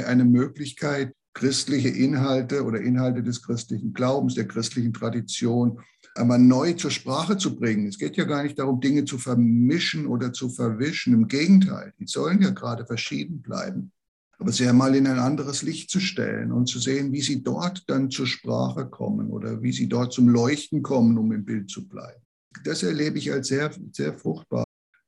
eine 0.07 0.25
Möglichkeit, 0.25 1.13
christliche 1.35 1.91
Inhalte 1.91 2.65
oder 2.65 2.81
Inhalte 2.81 3.23
des 3.23 3.43
christlichen 3.43 3.93
Glaubens, 3.93 4.35
der 4.35 4.49
christlichen 4.49 4.95
Tradition 4.95 5.79
einmal 6.15 6.39
neu 6.39 6.73
zur 6.73 6.91
Sprache 6.91 7.37
zu 7.37 7.57
bringen. 7.57 7.87
Es 7.87 7.99
geht 7.99 8.17
ja 8.17 8.25
gar 8.25 8.43
nicht 8.43 8.59
darum, 8.59 8.81
Dinge 8.81 9.05
zu 9.05 9.19
vermischen 9.19 10.07
oder 10.07 10.33
zu 10.33 10.49
verwischen. 10.49 11.13
Im 11.13 11.29
Gegenteil, 11.29 11.93
die 12.01 12.07
sollen 12.07 12.41
ja 12.41 12.51
gerade 12.51 12.87
verschieden 12.87 13.43
bleiben 13.43 13.93
aber 14.39 14.53
sie 14.53 14.69
einmal 14.69 14.95
in 14.95 15.07
ein 15.07 15.19
anderes 15.19 15.63
Licht 15.63 15.91
zu 15.91 16.01
stellen 16.01 16.53
und 16.53 16.67
zu 16.67 16.79
sehen, 16.79 17.13
wie 17.13 17.23
sie 17.23 17.43
dort 17.43 17.85
dann 17.89 18.11
zur 18.11 18.27
Sprache 18.27 18.87
kommen 18.87 19.31
oder 19.31 19.63
wie 19.63 19.73
sie 19.73 19.89
dort 19.89 20.13
zum 20.13 20.29
Leuchten 20.29 20.83
kommen, 20.83 21.17
um 21.17 21.33
im 21.33 21.45
Bild 21.45 21.71
zu 21.71 21.89
bleiben. 21.89 22.23
Das 22.65 22.83
erlebe 22.83 23.19
ich 23.19 23.33
als 23.33 23.49
sehr, 23.49 23.71
sehr 23.93 24.17
fruchtbar. 24.19 24.65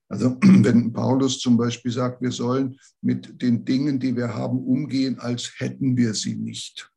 Also 0.09 0.39
wenn 0.43 0.93
Paulus 0.93 1.41
zum 1.41 1.57
Beispiel 1.57 1.93
sagt, 1.93 2.23
wir 2.23 2.33
sollen 2.33 2.79
mit 3.03 3.41
den 3.43 3.65
Dingen, 3.65 4.01
die 4.01 4.17
wir 4.17 4.35
haben, 4.35 4.59
umgehen, 4.59 5.19
als 5.19 5.53
hätten 5.59 5.97
wir 5.97 6.15
sie 6.15 6.35
nicht. 6.35 6.91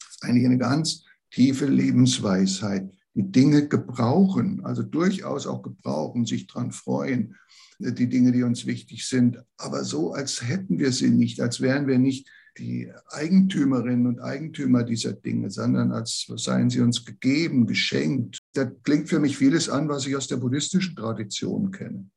Es 0.00 0.22
eigentlich 0.22 0.46
eine 0.46 0.58
ganz 0.58 1.04
tiefe 1.30 1.66
Lebensweisheit. 1.66 2.90
Die 3.14 3.30
Dinge 3.30 3.68
gebrauchen, 3.68 4.64
also 4.64 4.82
durchaus 4.82 5.46
auch 5.46 5.62
gebrauchen, 5.62 6.24
sich 6.24 6.46
daran 6.46 6.72
freuen, 6.72 7.34
die 7.78 8.08
Dinge, 8.08 8.32
die 8.32 8.42
uns 8.42 8.66
wichtig 8.66 9.06
sind, 9.06 9.38
aber 9.56 9.84
so, 9.84 10.12
als 10.12 10.42
hätten 10.42 10.78
wir 10.78 10.92
sie 10.92 11.10
nicht, 11.10 11.40
als 11.40 11.60
wären 11.60 11.86
wir 11.86 11.98
nicht 11.98 12.28
die 12.58 12.90
Eigentümerinnen 13.10 14.06
und 14.06 14.20
Eigentümer 14.20 14.82
dieser 14.82 15.12
Dinge, 15.12 15.50
sondern 15.50 15.92
als 15.92 16.26
seien 16.36 16.70
sie 16.70 16.80
uns 16.80 17.04
gegeben, 17.04 17.66
geschenkt. 17.66 18.38
Da 18.52 18.64
klingt 18.64 19.08
für 19.08 19.20
mich 19.20 19.36
vieles 19.36 19.68
an, 19.68 19.88
was 19.88 20.06
ich 20.06 20.16
aus 20.16 20.26
der 20.26 20.38
buddhistischen 20.38 20.96
Tradition 20.96 21.70
kenne. 21.70 22.10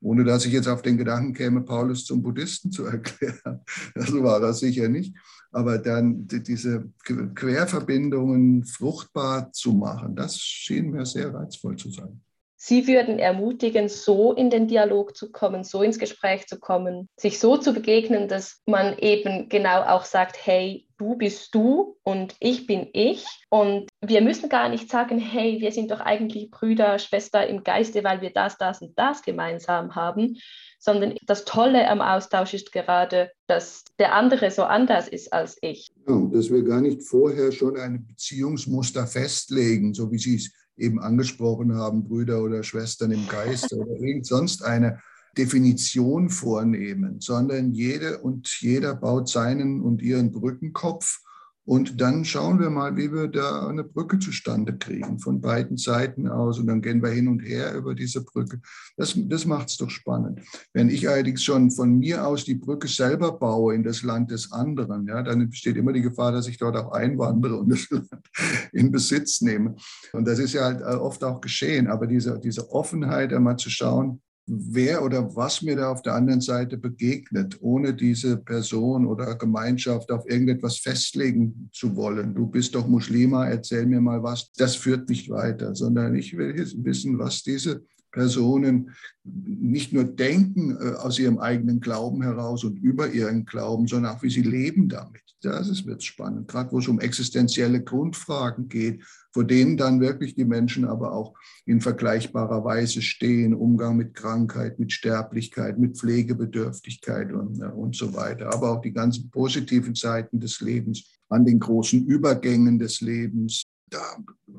Ohne 0.00 0.24
dass 0.24 0.46
ich 0.46 0.52
jetzt 0.52 0.68
auf 0.68 0.82
den 0.82 0.96
Gedanken 0.96 1.32
käme, 1.32 1.62
Paulus 1.62 2.04
zum 2.04 2.22
Buddhisten 2.22 2.70
zu 2.70 2.84
erklären. 2.86 3.60
Das 3.94 4.12
war 4.12 4.40
das 4.40 4.60
sicher 4.60 4.88
nicht. 4.88 5.14
Aber 5.50 5.78
dann 5.78 6.26
diese 6.26 6.90
Querverbindungen 7.34 8.64
fruchtbar 8.64 9.50
zu 9.52 9.72
machen, 9.72 10.14
das 10.14 10.38
schien 10.38 10.90
mir 10.90 11.06
sehr 11.06 11.32
reizvoll 11.32 11.76
zu 11.76 11.90
sein. 11.90 12.20
Sie 12.60 12.88
würden 12.88 13.20
ermutigen, 13.20 13.88
so 13.88 14.32
in 14.32 14.50
den 14.50 14.66
Dialog 14.66 15.16
zu 15.16 15.30
kommen, 15.30 15.62
so 15.62 15.80
ins 15.82 16.00
Gespräch 16.00 16.48
zu 16.48 16.58
kommen, 16.58 17.08
sich 17.16 17.38
so 17.38 17.56
zu 17.56 17.72
begegnen, 17.72 18.26
dass 18.26 18.60
man 18.66 18.98
eben 18.98 19.48
genau 19.48 19.82
auch 19.82 20.04
sagt, 20.04 20.36
hey, 20.44 20.88
du 20.98 21.16
bist 21.16 21.54
du 21.54 21.96
und 22.02 22.34
ich 22.40 22.66
bin 22.66 22.88
ich. 22.92 23.24
Und 23.48 23.88
wir 24.04 24.22
müssen 24.22 24.48
gar 24.48 24.68
nicht 24.68 24.90
sagen, 24.90 25.20
hey, 25.20 25.60
wir 25.60 25.70
sind 25.70 25.92
doch 25.92 26.00
eigentlich 26.00 26.50
Brüder, 26.50 26.98
Schwester 26.98 27.46
im 27.46 27.62
Geiste, 27.62 28.02
weil 28.02 28.20
wir 28.22 28.30
das, 28.30 28.58
das 28.58 28.82
und 28.82 28.98
das 28.98 29.22
gemeinsam 29.22 29.94
haben, 29.94 30.36
sondern 30.80 31.14
das 31.26 31.44
Tolle 31.44 31.88
am 31.88 32.00
Austausch 32.00 32.54
ist 32.54 32.72
gerade, 32.72 33.30
dass 33.46 33.84
der 34.00 34.14
andere 34.14 34.50
so 34.50 34.64
anders 34.64 35.06
ist 35.06 35.32
als 35.32 35.58
ich. 35.62 35.92
Ja, 36.08 36.28
dass 36.32 36.50
wir 36.50 36.64
gar 36.64 36.80
nicht 36.80 37.04
vorher 37.04 37.52
schon 37.52 37.76
ein 37.76 38.04
Beziehungsmuster 38.04 39.06
festlegen, 39.06 39.94
so 39.94 40.10
wie 40.10 40.18
Sie 40.18 40.34
es 40.34 40.52
eben 40.78 41.00
angesprochen 41.00 41.74
haben, 41.74 42.04
Brüder 42.04 42.42
oder 42.42 42.62
Schwestern 42.62 43.10
im 43.10 43.26
Geist 43.28 43.72
oder 43.72 43.90
irgend 44.00 44.26
sonst 44.26 44.64
eine 44.64 45.00
Definition 45.36 46.30
vornehmen, 46.30 47.20
sondern 47.20 47.72
jede 47.72 48.18
und 48.18 48.48
jeder 48.60 48.94
baut 48.94 49.28
seinen 49.28 49.80
und 49.80 50.02
ihren 50.02 50.32
Brückenkopf 50.32 51.20
und 51.68 52.00
dann 52.00 52.24
schauen 52.24 52.58
wir 52.60 52.70
mal, 52.70 52.96
wie 52.96 53.12
wir 53.12 53.28
da 53.28 53.68
eine 53.68 53.84
Brücke 53.84 54.18
zustande 54.18 54.78
kriegen, 54.78 55.18
von 55.18 55.42
beiden 55.42 55.76
Seiten 55.76 56.26
aus. 56.26 56.58
Und 56.58 56.66
dann 56.66 56.80
gehen 56.80 57.02
wir 57.02 57.10
hin 57.10 57.28
und 57.28 57.40
her 57.40 57.74
über 57.74 57.94
diese 57.94 58.24
Brücke. 58.24 58.62
Das, 58.96 59.12
das 59.14 59.44
macht 59.44 59.68
es 59.68 59.76
doch 59.76 59.90
spannend. 59.90 60.40
Wenn 60.72 60.88
ich 60.88 61.06
allerdings 61.06 61.44
schon 61.44 61.70
von 61.70 61.98
mir 61.98 62.26
aus 62.26 62.46
die 62.46 62.54
Brücke 62.54 62.88
selber 62.88 63.32
baue 63.32 63.74
in 63.74 63.82
das 63.82 64.02
Land 64.02 64.30
des 64.30 64.50
anderen, 64.50 65.06
ja, 65.06 65.22
dann 65.22 65.50
besteht 65.50 65.76
immer 65.76 65.92
die 65.92 66.00
Gefahr, 66.00 66.32
dass 66.32 66.48
ich 66.48 66.56
dort 66.56 66.74
auch 66.74 66.92
einwandere 66.92 67.56
und 67.56 67.68
das 67.68 67.90
Land 67.90 68.08
in 68.72 68.90
Besitz 68.90 69.42
nehme. 69.42 69.76
Und 70.14 70.26
das 70.26 70.38
ist 70.38 70.54
ja 70.54 70.64
halt 70.64 70.80
äh, 70.80 70.96
oft 70.96 71.22
auch 71.22 71.42
geschehen. 71.42 71.88
Aber 71.88 72.06
diese, 72.06 72.40
diese 72.40 72.72
Offenheit, 72.72 73.30
einmal 73.30 73.58
zu 73.58 73.68
schauen, 73.68 74.22
wer 74.48 75.04
oder 75.04 75.36
was 75.36 75.62
mir 75.62 75.76
da 75.76 75.90
auf 75.90 76.02
der 76.02 76.14
anderen 76.14 76.40
Seite 76.40 76.78
begegnet, 76.78 77.58
ohne 77.60 77.94
diese 77.94 78.38
Person 78.38 79.06
oder 79.06 79.36
Gemeinschaft 79.36 80.10
auf 80.10 80.28
irgendetwas 80.28 80.78
festlegen 80.78 81.68
zu 81.72 81.94
wollen. 81.96 82.34
Du 82.34 82.46
bist 82.46 82.74
doch 82.74 82.88
Muslima, 82.88 83.46
erzähl 83.46 83.86
mir 83.86 84.00
mal 84.00 84.22
was. 84.22 84.50
Das 84.56 84.74
führt 84.74 85.08
nicht 85.08 85.28
weiter, 85.28 85.74
sondern 85.74 86.14
ich 86.14 86.36
will 86.36 86.54
wissen, 86.56 87.18
was 87.18 87.42
diese 87.42 87.84
Personen 88.10 88.90
nicht 89.24 89.92
nur 89.92 90.04
denken 90.04 90.76
äh, 90.80 90.94
aus 90.94 91.18
ihrem 91.18 91.38
eigenen 91.38 91.80
Glauben 91.80 92.22
heraus 92.22 92.64
und 92.64 92.78
über 92.78 93.10
ihren 93.10 93.44
Glauben, 93.44 93.86
sondern 93.86 94.16
auch 94.16 94.22
wie 94.22 94.30
sie 94.30 94.42
leben 94.42 94.88
damit. 94.88 95.22
Das 95.42 95.86
wird 95.86 96.02
spannend, 96.02 96.48
gerade 96.48 96.72
wo 96.72 96.80
es 96.80 96.88
um 96.88 96.98
existenzielle 96.98 97.82
Grundfragen 97.82 98.68
geht, 98.68 99.04
vor 99.38 99.44
denen 99.44 99.76
dann 99.76 100.00
wirklich 100.00 100.34
die 100.34 100.44
Menschen 100.44 100.84
aber 100.84 101.12
auch 101.12 101.32
in 101.64 101.80
vergleichbarer 101.80 102.64
Weise 102.64 103.00
stehen, 103.02 103.54
Umgang 103.54 103.96
mit 103.96 104.12
Krankheit, 104.12 104.80
mit 104.80 104.90
Sterblichkeit, 104.90 105.78
mit 105.78 105.96
Pflegebedürftigkeit 105.96 107.32
und, 107.32 107.62
und 107.62 107.94
so 107.94 108.14
weiter, 108.14 108.52
aber 108.52 108.72
auch 108.72 108.80
die 108.80 108.90
ganzen 108.90 109.30
positiven 109.30 109.94
Seiten 109.94 110.40
des 110.40 110.60
Lebens, 110.60 111.20
an 111.28 111.44
den 111.44 111.60
großen 111.60 112.04
Übergängen 112.04 112.80
des 112.80 113.00
Lebens, 113.00 113.62
da 113.90 114.02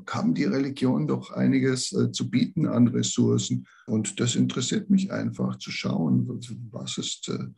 haben 0.08 0.32
die 0.32 0.44
Religionen 0.44 1.06
doch 1.06 1.30
einiges 1.30 1.92
äh, 1.92 2.10
zu 2.10 2.30
bieten 2.30 2.66
an 2.66 2.88
Ressourcen. 2.88 3.66
Und 3.86 4.18
das 4.18 4.34
interessiert 4.34 4.88
mich 4.88 5.12
einfach 5.12 5.58
zu 5.58 5.70
schauen, 5.70 6.26
was 6.70 6.96
ist 6.96 7.28
äh, 7.28 7.48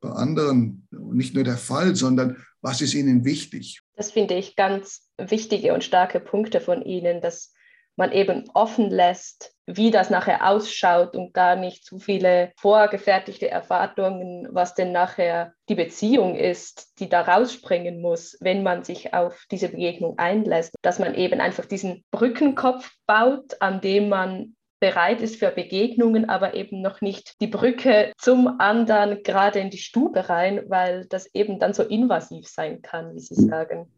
bei 0.00 0.10
anderen 0.10 0.88
nicht 0.90 1.36
nur 1.36 1.44
der 1.44 1.56
Fall, 1.56 1.94
sondern 1.94 2.36
was 2.62 2.80
ist 2.80 2.94
ihnen 2.94 3.24
wichtig. 3.24 3.83
Das 3.96 4.10
finde 4.10 4.34
ich 4.34 4.56
ganz 4.56 5.08
wichtige 5.18 5.74
und 5.74 5.84
starke 5.84 6.20
Punkte 6.20 6.60
von 6.60 6.82
Ihnen, 6.82 7.20
dass 7.20 7.54
man 7.96 8.12
eben 8.12 8.50
offen 8.54 8.90
lässt, 8.90 9.54
wie 9.66 9.90
das 9.90 10.10
nachher 10.10 10.48
ausschaut 10.48 11.14
und 11.14 11.32
gar 11.32 11.56
nicht 11.56 11.84
zu 11.84 11.98
viele 11.98 12.52
vorgefertigte 12.56 13.48
Erwartungen, 13.48 14.48
was 14.50 14.74
denn 14.74 14.92
nachher 14.92 15.54
die 15.68 15.76
Beziehung 15.76 16.34
ist, 16.34 16.98
die 16.98 17.08
da 17.08 17.22
rausspringen 17.22 18.00
muss, 18.00 18.36
wenn 18.40 18.62
man 18.62 18.82
sich 18.82 19.14
auf 19.14 19.44
diese 19.50 19.68
Begegnung 19.68 20.18
einlässt. 20.18 20.74
Dass 20.82 20.98
man 20.98 21.14
eben 21.14 21.40
einfach 21.40 21.66
diesen 21.66 22.04
Brückenkopf 22.10 22.90
baut, 23.06 23.60
an 23.60 23.80
dem 23.80 24.08
man 24.08 24.56
bereit 24.84 25.22
ist 25.22 25.36
für 25.36 25.50
Begegnungen, 25.50 26.28
aber 26.28 26.54
eben 26.54 26.82
noch 26.82 27.00
nicht 27.00 27.40
die 27.40 27.46
Brücke 27.46 28.12
zum 28.18 28.60
anderen 28.60 29.22
gerade 29.22 29.60
in 29.60 29.70
die 29.70 29.78
Stube 29.78 30.28
rein, 30.28 30.64
weil 30.68 31.06
das 31.06 31.32
eben 31.34 31.58
dann 31.58 31.72
so 31.72 31.82
invasiv 31.82 32.46
sein 32.46 32.82
kann, 32.82 33.14
wie 33.14 33.20
Sie 33.20 33.34
sagen 33.34 33.90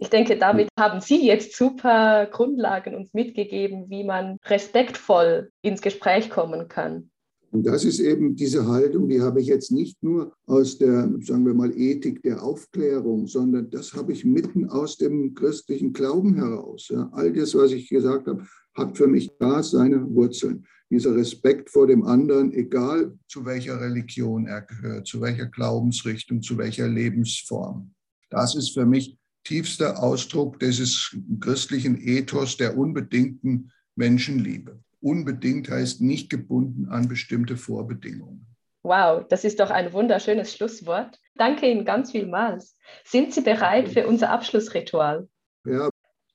ich 0.00 0.10
denke, 0.10 0.38
damit 0.38 0.68
haben 0.78 1.00
Sie 1.00 1.26
jetzt 1.26 1.56
super 1.56 2.26
Grundlagen 2.26 2.94
uns 2.94 3.12
mitgegeben, 3.12 3.90
wie 3.90 4.04
man 4.04 4.38
respektvoll 4.44 5.50
ins 5.60 5.82
Gespräch 5.82 6.30
kommen 6.30 6.68
kann. 6.68 7.10
Und 7.50 7.66
das 7.66 7.84
ist 7.84 7.98
eben 7.98 8.36
diese 8.36 8.66
Haltung, 8.66 9.08
die 9.08 9.22
habe 9.22 9.40
ich 9.40 9.46
jetzt 9.46 9.72
nicht 9.72 10.02
nur 10.02 10.34
aus 10.46 10.76
der, 10.76 11.10
sagen 11.20 11.46
wir 11.46 11.54
mal, 11.54 11.72
Ethik 11.74 12.22
der 12.22 12.42
Aufklärung, 12.42 13.26
sondern 13.26 13.70
das 13.70 13.94
habe 13.94 14.12
ich 14.12 14.24
mitten 14.24 14.68
aus 14.68 14.98
dem 14.98 15.34
christlichen 15.34 15.94
Glauben 15.94 16.34
heraus. 16.34 16.88
Ja, 16.88 17.08
all 17.12 17.32
das, 17.32 17.54
was 17.54 17.72
ich 17.72 17.88
gesagt 17.88 18.26
habe, 18.26 18.46
hat 18.74 18.96
für 18.96 19.06
mich 19.06 19.30
da 19.38 19.62
seine 19.62 20.14
Wurzeln. 20.14 20.66
Dieser 20.90 21.14
Respekt 21.14 21.70
vor 21.70 21.86
dem 21.86 22.04
anderen, 22.04 22.52
egal 22.52 23.18
zu 23.26 23.44
welcher 23.44 23.80
Religion 23.80 24.46
er 24.46 24.62
gehört, 24.62 25.06
zu 25.06 25.20
welcher 25.20 25.46
Glaubensrichtung, 25.46 26.42
zu 26.42 26.56
welcher 26.58 26.88
Lebensform. 26.88 27.94
Das 28.30 28.54
ist 28.54 28.74
für 28.74 28.86
mich 28.86 29.18
tiefster 29.44 30.02
Ausdruck 30.02 30.58
dieses 30.60 31.16
christlichen 31.40 31.98
Ethos 31.98 32.58
der 32.58 32.76
unbedingten 32.76 33.70
Menschenliebe. 33.96 34.78
Unbedingt 35.00 35.70
heißt 35.70 36.00
nicht 36.00 36.30
gebunden 36.30 36.88
an 36.88 37.08
bestimmte 37.08 37.56
Vorbedingungen. 37.56 38.46
Wow, 38.82 39.26
das 39.28 39.44
ist 39.44 39.60
doch 39.60 39.70
ein 39.70 39.92
wunderschönes 39.92 40.54
Schlusswort. 40.54 41.20
Danke 41.36 41.70
Ihnen 41.70 41.84
ganz 41.84 42.12
vielmals. 42.12 42.76
Sind 43.04 43.32
Sie 43.32 43.42
bereit 43.42 43.88
für 43.88 44.06
unser 44.06 44.30
Abschlussritual? 44.30 45.28
Ja. 45.66 45.90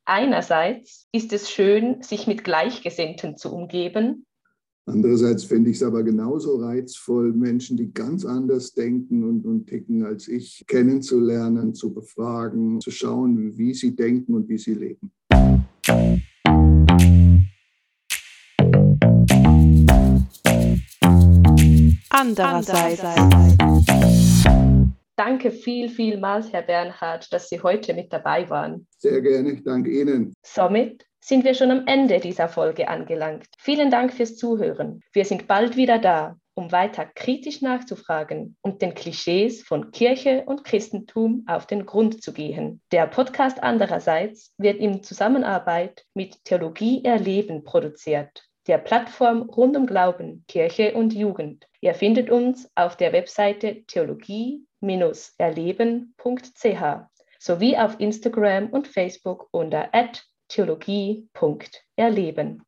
Einerseits 0.05 1.07
ist 1.11 1.31
es 1.33 1.49
schön, 1.49 2.01
sich 2.01 2.27
mit 2.27 2.43
Gleichgesinnten 2.43 3.37
zu 3.37 3.53
umgeben, 3.53 4.25
Andererseits 4.85 5.45
fände 5.45 5.69
ich 5.69 5.77
es 5.77 5.83
aber 5.83 6.03
genauso 6.03 6.57
reizvoll, 6.57 7.31
Menschen, 7.31 7.77
die 7.77 7.93
ganz 7.93 8.25
anders 8.25 8.73
denken 8.73 9.23
und, 9.23 9.45
und 9.45 9.67
ticken 9.67 10.03
als 10.03 10.27
ich, 10.27 10.65
kennenzulernen, 10.67 11.73
zu 11.73 11.93
befragen, 11.93 12.81
zu 12.81 12.91
schauen, 12.91 13.57
wie 13.57 13.73
sie 13.73 13.95
denken 13.95 14.33
und 14.33 14.49
wie 14.49 14.57
sie 14.57 14.73
leben. 14.73 15.13
Andererseits. 22.15 23.01
Danke 25.15 25.49
viel, 25.49 25.89
vielmals, 25.89 26.53
Herr 26.53 26.61
Bernhard, 26.61 27.33
dass 27.33 27.49
Sie 27.49 27.59
heute 27.59 27.95
mit 27.95 28.13
dabei 28.13 28.47
waren. 28.51 28.85
Sehr 28.99 29.19
gerne, 29.19 29.53
ich 29.53 29.63
danke 29.63 29.89
Ihnen. 29.89 30.35
Somit 30.43 31.07
sind 31.21 31.43
wir 31.43 31.55
schon 31.55 31.71
am 31.71 31.87
Ende 31.87 32.19
dieser 32.19 32.49
Folge 32.49 32.87
angelangt. 32.87 33.47
Vielen 33.57 33.89
Dank 33.89 34.13
fürs 34.13 34.35
Zuhören. 34.35 35.01
Wir 35.11 35.25
sind 35.25 35.47
bald 35.47 35.75
wieder 35.75 35.97
da, 35.97 36.37
um 36.53 36.71
weiter 36.71 37.05
kritisch 37.05 37.63
nachzufragen 37.63 38.57
und 38.61 38.83
den 38.83 38.93
Klischees 38.93 39.63
von 39.63 39.89
Kirche 39.89 40.43
und 40.45 40.63
Christentum 40.63 41.43
auf 41.47 41.65
den 41.65 41.83
Grund 41.87 42.21
zu 42.21 42.31
gehen. 42.31 42.79
Der 42.91 43.07
Podcast 43.07 43.63
andererseits 43.63 44.53
wird 44.59 44.77
in 44.77 45.01
Zusammenarbeit 45.01 46.05
mit 46.13 46.43
Theologie 46.43 47.03
Erleben 47.03 47.63
produziert, 47.63 48.43
der 48.67 48.77
Plattform 48.77 49.49
rund 49.49 49.75
um 49.75 49.87
Glauben, 49.87 50.43
Kirche 50.47 50.93
und 50.93 51.11
Jugend. 51.13 51.65
Ihr 51.83 51.93
findet 51.93 52.29
uns 52.29 52.71
auf 52.75 52.95
der 52.95 53.11
Webseite 53.11 53.83
theologie-erleben.ch 53.87 56.83
sowie 57.39 57.77
auf 57.77 57.99
Instagram 57.99 58.69
und 58.69 58.87
Facebook 58.87 59.49
unter 59.51 59.89
Theologie.erleben. 60.47 62.63